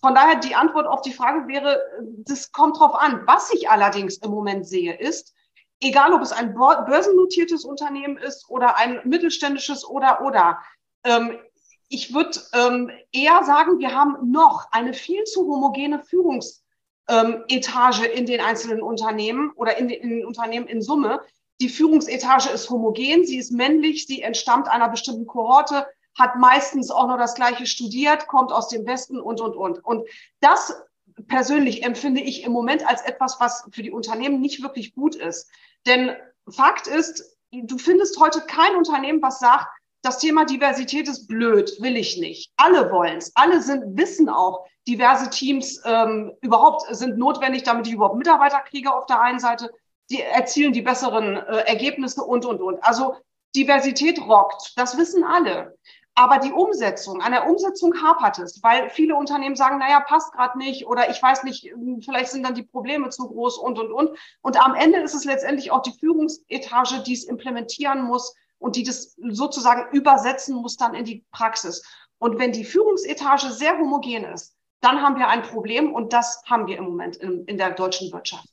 [0.03, 1.81] von daher die Antwort auf die Frage wäre,
[2.27, 3.23] das kommt drauf an.
[3.27, 5.33] Was ich allerdings im Moment sehe, ist,
[5.81, 10.59] egal ob es ein börsennotiertes Unternehmen ist oder ein mittelständisches oder oder.
[11.05, 11.39] Ähm,
[11.89, 18.27] ich würde ähm, eher sagen, wir haben noch eine viel zu homogene Führungsetage ähm, in
[18.27, 21.21] den einzelnen Unternehmen oder in den, in den Unternehmen in Summe.
[21.61, 25.87] Die Führungsetage ist homogen, sie ist männlich, sie entstammt einer bestimmten Kohorte,
[26.19, 29.85] hat meistens auch noch das gleiche studiert, kommt aus dem Westen und, und, und.
[29.85, 30.07] Und
[30.41, 30.75] das
[31.27, 35.51] persönlich empfinde ich im Moment als etwas, was für die Unternehmen nicht wirklich gut ist.
[35.87, 36.17] Denn
[36.49, 39.67] Fakt ist, du findest heute kein Unternehmen, was sagt,
[40.03, 42.53] das Thema Diversität ist blöd, will ich nicht.
[42.57, 43.31] Alle wollen es.
[43.37, 48.93] Alle sind, wissen auch, diverse Teams ähm, überhaupt sind notwendig, damit ich überhaupt Mitarbeiter kriege
[48.93, 49.71] auf der einen Seite.
[50.11, 52.83] Die erzielen die besseren äh, Ergebnisse und, und, und.
[52.83, 53.15] Also
[53.55, 54.73] Diversität rockt.
[54.77, 55.79] Das wissen alle.
[56.15, 60.59] Aber die Umsetzung, an der Umsetzung hapert es, weil viele Unternehmen sagen, naja, passt gerade
[60.59, 63.93] nicht oder ich weiß nicht, hm, vielleicht sind dann die Probleme zu groß und, und,
[63.93, 64.19] und.
[64.43, 68.85] Und am Ende ist es letztendlich auch die Führungsetage, die es implementieren muss und die
[68.85, 71.83] das sozusagen übersetzen muss dann in die Praxis.
[72.19, 76.67] Und wenn die Führungsetage sehr homogen ist, dann haben wir ein Problem und das haben
[76.67, 78.52] wir im Moment in, in der deutschen Wirtschaft.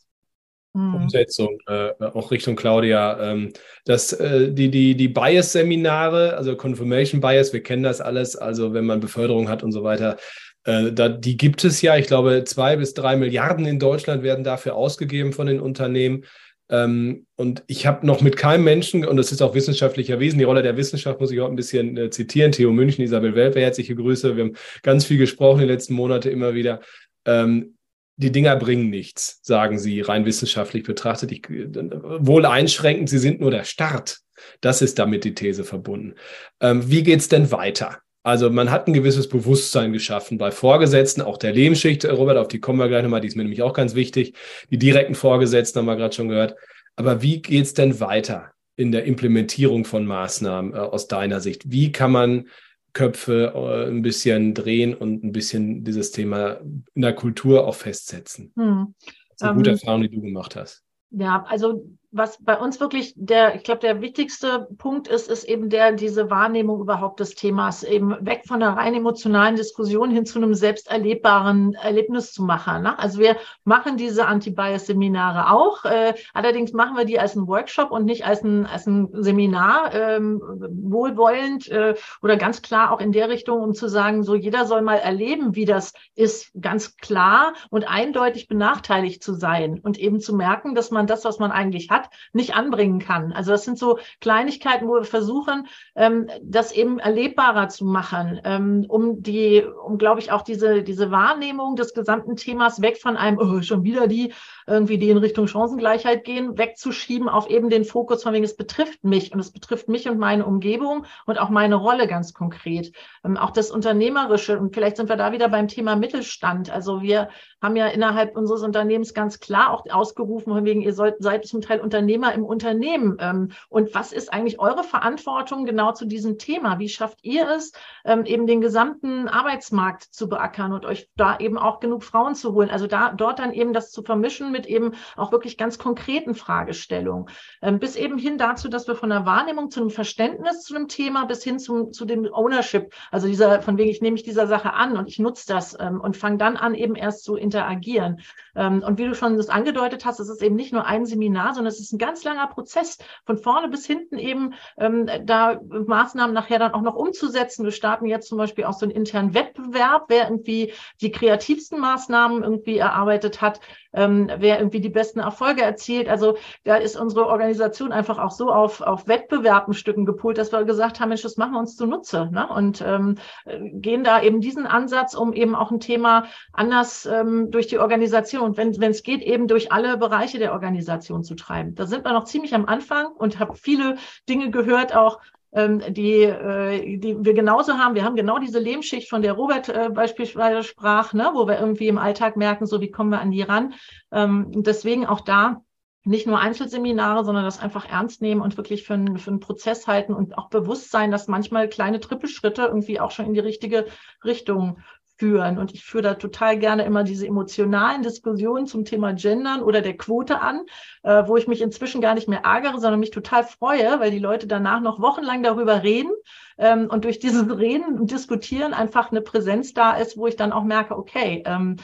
[0.79, 0.95] Mhm.
[0.95, 3.31] Umsetzung, äh, auch Richtung Claudia.
[3.31, 3.51] Ähm,
[3.85, 8.85] das, äh, die die, die Bias-Seminare, also Confirmation Bias, wir kennen das alles, also wenn
[8.85, 10.17] man Beförderung hat und so weiter,
[10.65, 11.97] äh, da, die gibt es ja.
[11.97, 16.25] Ich glaube, zwei bis drei Milliarden in Deutschland werden dafür ausgegeben von den Unternehmen.
[16.71, 20.45] Ähm, und ich habe noch mit keinem Menschen, und das ist auch wissenschaftlich erwiesen, die
[20.45, 22.51] Rolle der Wissenschaft muss ich auch ein bisschen äh, zitieren.
[22.51, 24.35] Theo München, Isabel Welper, herzliche Grüße.
[24.37, 26.81] Wir haben ganz viel gesprochen in den letzten Monaten immer wieder.
[27.25, 27.75] Ähm,
[28.19, 31.31] die Dinger bringen nichts, sagen sie rein wissenschaftlich betrachtet.
[31.31, 34.19] Ich, wohl einschränkend, sie sind nur der Start.
[34.59, 36.15] Das ist damit die These verbunden.
[36.59, 37.99] Ähm, wie geht's denn weiter?
[38.21, 42.03] Also man hat ein gewisses Bewusstsein geschaffen bei Vorgesetzten, auch der Lebensschicht.
[42.03, 44.33] Robert, auf die kommen wir gleich nochmal, die ist mir nämlich auch ganz wichtig.
[44.69, 46.55] Die direkten Vorgesetzten haben wir gerade schon gehört.
[46.97, 51.71] Aber wie geht's denn weiter in der Implementierung von Maßnahmen äh, aus deiner Sicht?
[51.71, 52.49] Wie kann man
[52.93, 56.59] Köpfe äh, ein bisschen drehen und ein bisschen dieses Thema
[56.93, 58.51] in der Kultur auch festsetzen.
[58.55, 58.95] Hm.
[58.99, 60.83] Das ist eine gute ähm, Erfahrung, die du gemacht hast.
[61.11, 65.69] Ja, also was bei uns wirklich der, ich glaube, der wichtigste Punkt ist, ist eben
[65.69, 70.39] der, diese Wahrnehmung überhaupt des Themas, eben weg von einer rein emotionalen Diskussion hin zu
[70.39, 72.83] einem selbst erlebbaren Erlebnis zu machen.
[72.83, 72.97] Ne?
[72.97, 78.05] Also wir machen diese Anti-Bias-Seminare auch, äh, allerdings machen wir die als ein Workshop und
[78.05, 81.93] nicht als ein, als ein Seminar, ähm, wohlwollend äh,
[82.23, 85.55] oder ganz klar auch in der Richtung, um zu sagen, so jeder soll mal erleben,
[85.55, 90.89] wie das ist, ganz klar und eindeutig benachteiligt zu sein und eben zu merken, dass
[90.89, 93.31] man das, was man eigentlich hat, hat, nicht anbringen kann.
[93.33, 98.85] Also das sind so Kleinigkeiten, wo wir versuchen, ähm, das eben erlebbarer zu machen, ähm,
[98.87, 103.37] um die, um glaube ich auch diese diese Wahrnehmung des gesamten Themas weg von einem
[103.37, 104.33] oh, schon wieder die
[104.69, 109.03] irgendwie die in Richtung Chancengleichheit gehen, wegzuschieben auf eben den Fokus von wegen es betrifft
[109.03, 112.93] mich und es betrifft mich und meine Umgebung und auch meine Rolle ganz konkret.
[113.23, 116.69] Ähm, auch das Unternehmerische und vielleicht sind wir da wieder beim Thema Mittelstand.
[116.69, 117.29] Also wir
[117.61, 121.61] haben ja innerhalb unseres Unternehmens ganz klar auch ausgerufen, von wegen ihr sollt, seid zum
[121.61, 123.17] Teil Unternehmer im Unternehmen.
[123.19, 126.79] Ähm, und was ist eigentlich eure Verantwortung genau zu diesem Thema?
[126.79, 127.73] Wie schafft ihr es,
[128.05, 132.53] ähm, eben den gesamten Arbeitsmarkt zu beackern und euch da eben auch genug Frauen zu
[132.53, 132.69] holen?
[132.69, 137.29] Also da, dort dann eben das zu vermischen mit eben auch wirklich ganz konkreten Fragestellungen.
[137.61, 140.87] Ähm, bis eben hin dazu, dass wir von der Wahrnehmung zu einem Verständnis zu einem
[140.87, 144.47] Thema bis hin zum, zu dem Ownership, also dieser, von wegen, ich nehme mich dieser
[144.47, 148.21] Sache an und ich nutze das und fange dann an, eben erst zu interagieren.
[148.67, 151.71] Und wie du schon das angedeutet hast, es ist eben nicht nur ein Seminar, sondern
[151.71, 156.59] es ist ein ganz langer Prozess, von vorne bis hinten eben ähm, da Maßnahmen nachher
[156.59, 157.63] dann auch noch umzusetzen.
[157.63, 162.43] Wir starten jetzt zum Beispiel auch so einen internen Wettbewerb, wer irgendwie die kreativsten Maßnahmen
[162.43, 163.59] irgendwie erarbeitet hat,
[163.93, 166.09] ähm, wer irgendwie die besten Erfolge erzielt.
[166.09, 170.99] Also da ist unsere Organisation einfach auch so auf, auf Wettbewerbenstücken gepolt, dass wir gesagt
[170.99, 172.29] haben, Mensch, das machen wir uns zunutze.
[172.31, 172.47] Ne?
[172.47, 177.67] Und ähm, gehen da eben diesen Ansatz, um eben auch ein Thema anders ähm, durch
[177.67, 181.75] die Organisation und wenn es geht, eben durch alle Bereiche der Organisation zu treiben.
[181.75, 183.97] Da sind wir noch ziemlich am Anfang und habe viele
[184.27, 185.19] Dinge gehört, auch
[185.51, 187.95] ähm, die, äh, die wir genauso haben.
[187.95, 191.87] Wir haben genau diese Lehmschicht, von der Robert äh, beispielsweise sprach, ne, wo wir irgendwie
[191.87, 193.73] im Alltag merken, so wie kommen wir an die ran.
[194.11, 195.61] Ähm, deswegen auch da
[196.05, 199.85] nicht nur Einzelseminare, sondern das einfach ernst nehmen und wirklich für einen, für einen Prozess
[199.85, 203.85] halten und auch bewusst sein, dass manchmal kleine Trippelschritte irgendwie auch schon in die richtige
[204.23, 204.79] Richtung
[205.19, 205.57] führen.
[205.57, 209.97] Und ich führe da total gerne immer diese emotionalen Diskussionen zum Thema Gendern oder der
[209.97, 210.61] Quote an,
[211.03, 214.19] äh, wo ich mich inzwischen gar nicht mehr ärgere, sondern mich total freue, weil die
[214.19, 216.11] Leute danach noch wochenlang darüber reden
[216.57, 220.53] ähm, und durch dieses Reden und Diskutieren einfach eine Präsenz da ist, wo ich dann
[220.53, 221.75] auch merke, okay, ähm,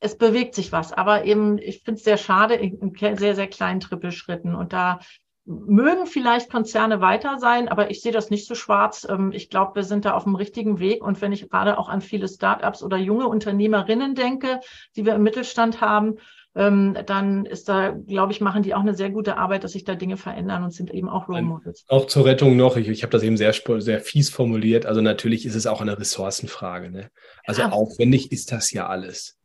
[0.00, 0.92] es bewegt sich was.
[0.92, 4.54] Aber eben, ich finde es sehr schade in sehr, sehr kleinen Trippelschritten.
[4.54, 5.00] Und da
[5.46, 9.06] mögen vielleicht Konzerne weiter sein, aber ich sehe das nicht so schwarz.
[9.08, 11.04] Ähm, ich glaube, wir sind da auf dem richtigen Weg.
[11.04, 14.60] Und wenn ich gerade auch an viele Startups oder junge Unternehmerinnen denke,
[14.96, 16.16] die wir im Mittelstand haben,
[16.56, 19.84] ähm, dann ist da, glaube ich, machen die auch eine sehr gute Arbeit, dass sich
[19.84, 21.84] da Dinge verändern und sind eben auch Role Models.
[21.88, 24.86] Auch zur Rettung noch, ich, ich habe das eben sehr, sehr fies formuliert.
[24.86, 26.90] Also natürlich ist es auch eine Ressourcenfrage.
[26.90, 27.10] Ne?
[27.44, 27.70] Also ja.
[27.70, 29.36] aufwendig ist das ja alles.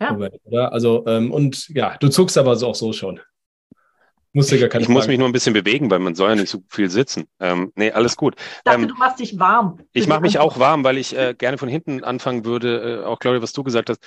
[0.00, 0.16] Ja.
[0.44, 0.72] Oder?
[0.72, 3.20] Also, ähm, und ja, du zuckst aber auch so schon.
[4.32, 4.92] Musst gar keine ich Frage.
[4.92, 7.24] muss mich nur ein bisschen bewegen, weil man soll ja nicht so viel sitzen.
[7.40, 8.36] Ähm, nee, alles gut.
[8.38, 9.80] Ich dachte, ähm, du machst dich warm.
[9.92, 13.00] Ich mache mich auch warm, weil ich äh, gerne von hinten anfangen würde.
[13.02, 14.00] Äh, auch Claudia, was du gesagt hast.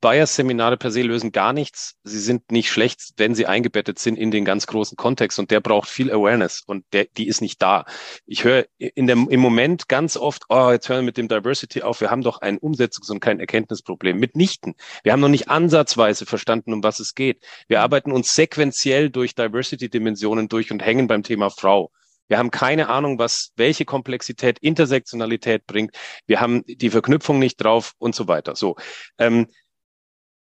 [0.00, 1.96] Bias-Seminare per se lösen gar nichts.
[2.04, 5.60] Sie sind nicht schlecht, wenn sie eingebettet sind in den ganz großen Kontext und der
[5.60, 7.84] braucht viel Awareness und der, die ist nicht da.
[8.26, 11.82] Ich höre in dem, im Moment ganz oft, oh, jetzt hören wir mit dem Diversity
[11.82, 14.18] auf, wir haben doch ein Umsetzungs- und kein Erkenntnisproblem.
[14.18, 14.74] Mitnichten.
[15.02, 17.44] Wir haben noch nicht ansatzweise verstanden, um was es geht.
[17.66, 21.90] Wir arbeiten uns sequenziell durch Diversity-Dimensionen durch und hängen beim Thema Frau.
[22.28, 25.96] Wir haben keine Ahnung, was, welche Komplexität Intersektionalität bringt.
[26.26, 28.54] Wir haben die Verknüpfung nicht drauf und so weiter.
[28.54, 28.76] So.
[29.18, 29.48] Ähm,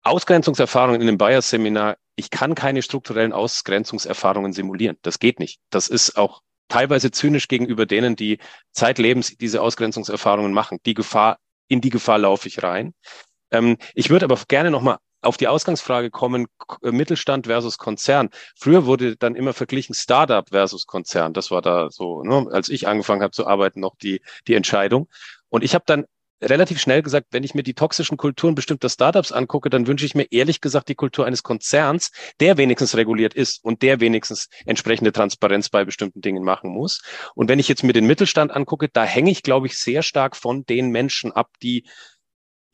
[0.02, 1.96] Ausgrenzungserfahrungen in dem Bias-Seminar.
[2.16, 4.96] Ich kann keine strukturellen Ausgrenzungserfahrungen simulieren.
[5.02, 5.60] Das geht nicht.
[5.70, 8.38] Das ist auch teilweise zynisch gegenüber denen, die
[8.72, 10.78] zeitlebens diese Ausgrenzungserfahrungen machen.
[10.86, 12.94] Die Gefahr, in die Gefahr laufe ich rein.
[13.50, 16.46] Ähm, ich würde aber gerne nochmal auf die Ausgangsfrage kommen,
[16.82, 18.30] Mittelstand versus Konzern.
[18.56, 21.32] Früher wurde dann immer verglichen Startup versus Konzern.
[21.32, 25.08] Das war da so, ne, als ich angefangen habe zu arbeiten, noch die, die Entscheidung.
[25.48, 26.04] Und ich habe dann
[26.44, 30.14] relativ schnell gesagt, wenn ich mir die toxischen Kulturen bestimmter Startups angucke, dann wünsche ich
[30.14, 32.10] mir ehrlich gesagt die Kultur eines Konzerns,
[32.40, 37.02] der wenigstens reguliert ist und der wenigstens entsprechende Transparenz bei bestimmten Dingen machen muss.
[37.34, 40.36] Und wenn ich jetzt mir den Mittelstand angucke, da hänge ich, glaube ich, sehr stark
[40.36, 41.86] von den Menschen ab, die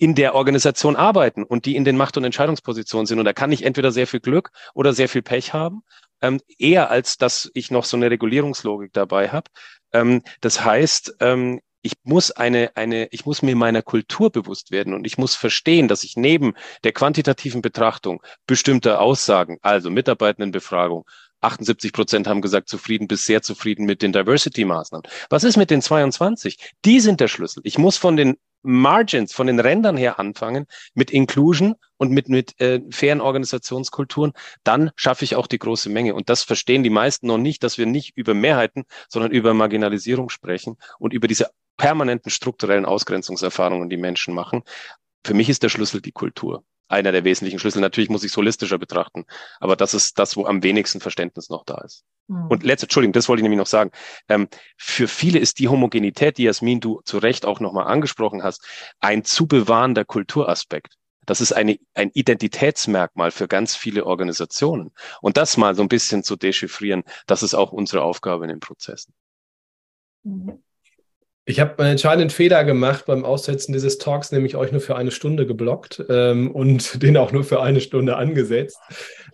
[0.01, 3.19] in der Organisation arbeiten und die in den Macht- und Entscheidungspositionen sind.
[3.19, 5.83] Und da kann ich entweder sehr viel Glück oder sehr viel Pech haben,
[6.23, 9.51] ähm, eher als dass ich noch so eine Regulierungslogik dabei habe.
[9.93, 14.95] Ähm, das heißt, ähm, ich muss eine, eine, ich muss mir meiner Kultur bewusst werden
[14.95, 21.05] und ich muss verstehen, dass ich neben der quantitativen Betrachtung bestimmter Aussagen, also Mitarbeitendenbefragung,
[21.43, 25.07] 78 Prozent haben gesagt, zufrieden bis sehr zufrieden mit den Diversity-Maßnahmen.
[25.29, 26.73] Was ist mit den 22?
[26.87, 27.61] Die sind der Schlüssel.
[27.65, 32.61] Ich muss von den Margins, von den Rändern her anfangen, mit Inclusion und mit, mit
[32.61, 34.33] äh, fairen Organisationskulturen,
[34.65, 36.15] dann schaffe ich auch die große Menge.
[36.15, 40.31] Und das verstehen die meisten noch nicht, dass wir nicht über Mehrheiten, sondern über Marginalisierung
[40.31, 44.63] sprechen und über diese permanenten strukturellen Ausgrenzungserfahrungen, die Menschen machen.
[45.25, 46.65] Für mich ist der Schlüssel die Kultur.
[46.91, 47.81] Einer der wesentlichen Schlüssel.
[47.81, 49.25] Natürlich muss ich es holistischer betrachten,
[49.61, 52.05] aber das ist das, wo am wenigsten Verständnis noch da ist.
[52.27, 52.49] Mhm.
[52.49, 53.93] Und letzte, Entschuldigung, das wollte ich nämlich noch sagen.
[54.29, 58.67] Ähm, für viele ist die Homogenität, die Jasmin du zu Recht auch nochmal angesprochen hast,
[58.99, 60.97] ein zu bewahrender Kulturaspekt.
[61.27, 64.91] Das ist eine, ein Identitätsmerkmal für ganz viele Organisationen.
[65.21, 68.59] Und das mal so ein bisschen zu dechiffrieren, das ist auch unsere Aufgabe in den
[68.61, 69.15] Prozessen.
[70.25, 70.61] Mhm.
[71.51, 75.11] Ich habe einen entscheidenden Fehler gemacht beim Aussetzen dieses Talks, nämlich euch nur für eine
[75.11, 78.79] Stunde geblockt ähm, und den auch nur für eine Stunde angesetzt.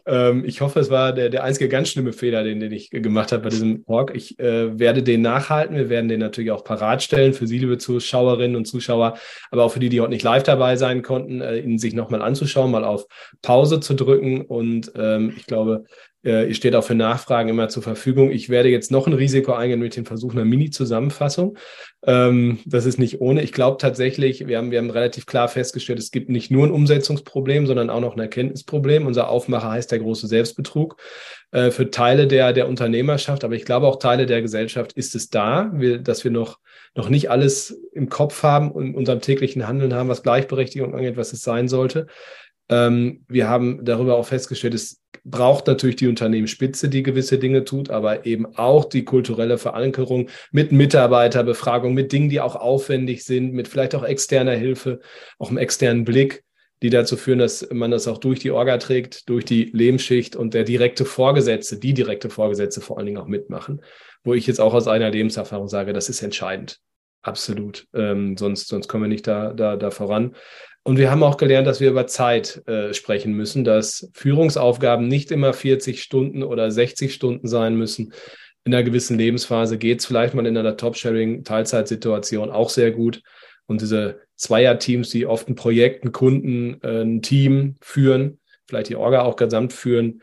[0.06, 3.32] Ähm, ich hoffe, es war der, der einzige ganz schlimme Fehler, den, den ich gemacht
[3.32, 4.14] habe bei diesem Talk.
[4.14, 5.76] Ich äh, werde den nachhalten.
[5.76, 9.18] Wir werden den natürlich auch parat stellen für Sie, liebe Zuschauerinnen und Zuschauer,
[9.50, 12.22] aber auch für die, die heute nicht live dabei sein konnten, äh, ihn sich nochmal
[12.22, 13.04] anzuschauen, mal auf
[13.42, 14.40] Pause zu drücken.
[14.40, 15.84] Und ähm, ich glaube,
[16.26, 18.30] ihr steht auch für Nachfragen immer zur Verfügung.
[18.30, 21.56] Ich werde jetzt noch ein Risiko eingehen mit dem Versuch einer Mini-Zusammenfassung.
[22.04, 23.42] Ähm, das ist nicht ohne.
[23.42, 26.72] Ich glaube tatsächlich, wir haben, wir haben relativ klar festgestellt, es gibt nicht nur ein
[26.72, 29.06] Umsetzungsproblem, sondern auch noch ein Erkenntnisproblem.
[29.06, 30.96] Unser Aufmacher heißt der große Selbstbetrug.
[31.52, 35.30] Äh, für Teile der, der Unternehmerschaft, aber ich glaube auch Teile der Gesellschaft ist es
[35.30, 36.58] da, dass wir noch,
[36.94, 41.16] noch nicht alles im Kopf haben und in unserem täglichen Handeln haben, was Gleichberechtigung angeht,
[41.16, 42.08] was es sein sollte.
[42.68, 47.90] Ähm, wir haben darüber auch festgestellt, es braucht natürlich die Unternehmensspitze, die gewisse Dinge tut,
[47.90, 53.68] aber eben auch die kulturelle Verankerung mit Mitarbeiterbefragung, mit Dingen, die auch aufwendig sind, mit
[53.68, 55.00] vielleicht auch externer Hilfe,
[55.38, 56.44] auch einem externen Blick,
[56.82, 60.54] die dazu führen, dass man das auch durch die Orga trägt, durch die Lehmschicht und
[60.54, 63.80] der direkte Vorgesetzte, die direkte Vorgesetzte vor allen Dingen auch mitmachen
[64.26, 66.80] wo ich jetzt auch aus einer Lebenserfahrung sage, das ist entscheidend.
[67.22, 67.86] Absolut.
[67.94, 70.34] Ähm, sonst, sonst kommen wir nicht da, da, da voran.
[70.86, 75.32] Und wir haben auch gelernt, dass wir über Zeit äh, sprechen müssen, dass Führungsaufgaben nicht
[75.32, 78.12] immer 40 Stunden oder 60 Stunden sein müssen.
[78.62, 83.22] In einer gewissen Lebensphase geht es vielleicht mal in einer Top-Sharing-Teilzeitsituation auch sehr gut.
[83.66, 88.96] Und diese Zweier-Teams, die oft ein Projekt, einen Kunden, äh, ein Team führen, vielleicht die
[88.96, 90.22] Orga auch gesamt führen,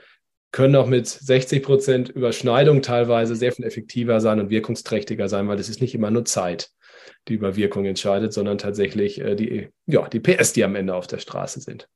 [0.54, 5.60] können auch mit 60 Prozent Überschneidung teilweise sehr viel effektiver sein und wirkungsträchtiger sein, weil
[5.60, 6.70] es ist nicht immer nur Zeit
[7.28, 11.08] die über Wirkung entscheidet, sondern tatsächlich äh, die, ja, die PS, die am Ende auf
[11.08, 11.88] der Straße sind.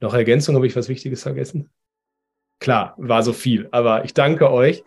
[0.00, 1.70] Noch Ergänzung, habe ich was Wichtiges vergessen?
[2.58, 4.82] Klar, war so viel, aber ich danke euch.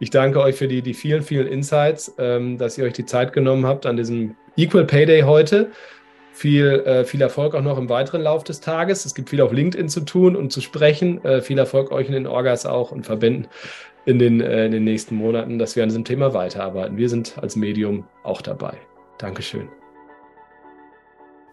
[0.00, 3.32] Ich danke euch für die, die vielen, vielen Insights, ähm, dass ihr euch die Zeit
[3.32, 5.72] genommen habt an diesem Equal Pay Day heute.
[6.32, 9.04] Viel, äh, viel Erfolg auch noch im weiteren Lauf des Tages.
[9.04, 11.24] Es gibt viel auf LinkedIn zu tun und zu sprechen.
[11.24, 13.48] Äh, viel Erfolg euch in den Orgas auch und Verbänden
[14.08, 16.96] in den, äh, in den nächsten Monaten, dass wir an diesem Thema weiterarbeiten.
[16.96, 18.78] Wir sind als Medium auch dabei.
[19.18, 19.68] Dankeschön.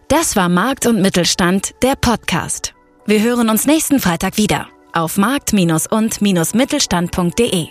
[0.08, 2.74] Das war Markt und Mittelstand, der Podcast.
[3.06, 7.68] Wir hören uns nächsten Freitag wieder auf markt- und-mittelstand.de.